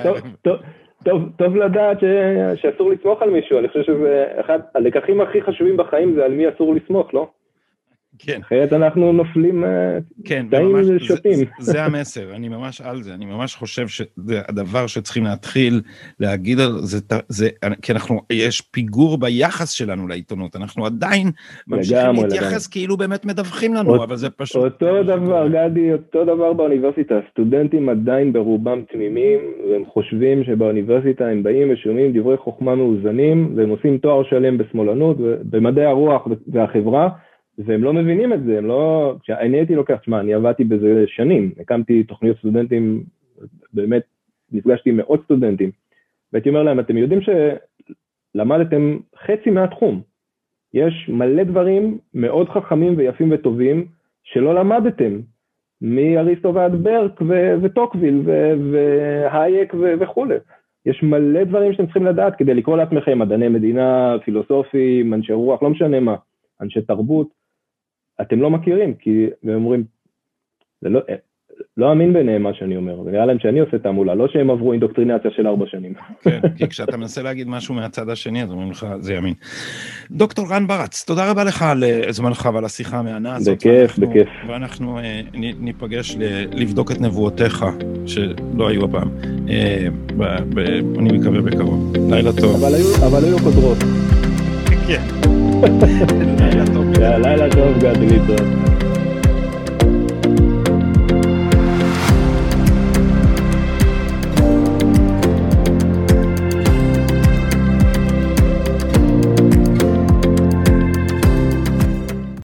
[1.37, 1.97] טוב לדעת
[2.55, 6.49] שאסור לסמוך על מישהו, אני חושב שזה אחד, הלקחים הכי חשובים בחיים זה על מי
[6.49, 7.29] אסור לסמוך, לא?
[8.19, 8.39] כן.
[8.41, 11.33] אחרת אנחנו נופלים אה, כן, ממש, שוטים.
[11.33, 15.81] זה, זה המסר, אני ממש על זה, אני ממש חושב שזה הדבר שצריכים להתחיל
[16.19, 16.97] להגיד על זה,
[17.27, 17.49] זה,
[17.81, 21.31] כי אנחנו, יש פיגור ביחס שלנו לעיתונות, אנחנו עדיין
[21.67, 24.63] ממשיכים להתייחס כאילו באמת מדווחים לנו, אות, אבל זה פשוט...
[24.63, 29.39] אותו דבר, גדי, אותו דבר באוניברסיטה, סטודנטים עדיין ברובם תמימים,
[29.69, 35.85] והם חושבים שבאוניברסיטה הם באים ושומעים דברי חוכמה מאוזנים, והם עושים תואר שלם בשמאלנות, במדעי
[35.85, 37.09] הרוח והחברה.
[37.57, 39.15] והם לא מבינים את זה, הם לא...
[39.21, 43.03] כשאני הייתי לוקח, תשמע, אני עבדתי בזה שנים, הקמתי תוכניות סטודנטים,
[43.73, 44.03] באמת
[44.51, 45.71] נפגשתי עם מאות סטודנטים,
[46.33, 47.19] והייתי אומר להם, אתם יודעים
[48.35, 50.01] שלמדתם חצי מהתחום,
[50.73, 53.85] יש מלא דברים מאוד חכמים ויפים וטובים
[54.23, 55.19] שלא למדתם,
[55.81, 58.21] מאריסטו ועד ברק ו- וטוקוויל
[58.71, 60.35] והייק ו- וכולי.
[60.85, 65.69] יש מלא דברים שאתם צריכים לדעת כדי לקרוא לעצמכם מדעני מדינה, פילוסופים, אנשי רוח, לא
[65.69, 66.15] משנה מה,
[66.61, 67.36] אנשי תרבות.
[68.21, 69.83] אתם לא מכירים, כי הם אומרים,
[70.81, 71.01] זה לא,
[71.77, 74.71] לא אמין ביניהם מה שאני אומר, זה נראה להם שאני עושה תעמולה, לא שהם עברו
[74.71, 75.93] אינדוקטרינציה של ארבע שנים.
[76.23, 79.33] כן, כי כשאתה מנסה להגיד משהו מהצד השני, אז אומרים לך, זה ימין.
[80.11, 83.57] דוקטור רן ברץ, תודה רבה לך על זמנך ועל השיחה המהנה הזאת.
[83.57, 84.27] בכיף, בכיף.
[84.47, 85.21] ואנחנו אה,
[85.59, 86.15] ניפגש
[86.51, 87.65] לבדוק את נבואותיך,
[88.05, 89.09] שלא היו הפעם.
[89.49, 89.87] אה,
[90.99, 91.93] אני מקווה בקרוב.
[92.09, 92.63] לילה טוב.
[93.03, 93.77] אבל היו קודרות.
[94.87, 95.01] כן.
[96.39, 96.76] לילה טוב.
[96.99, 98.76] לילה טוב, גדי ליטון.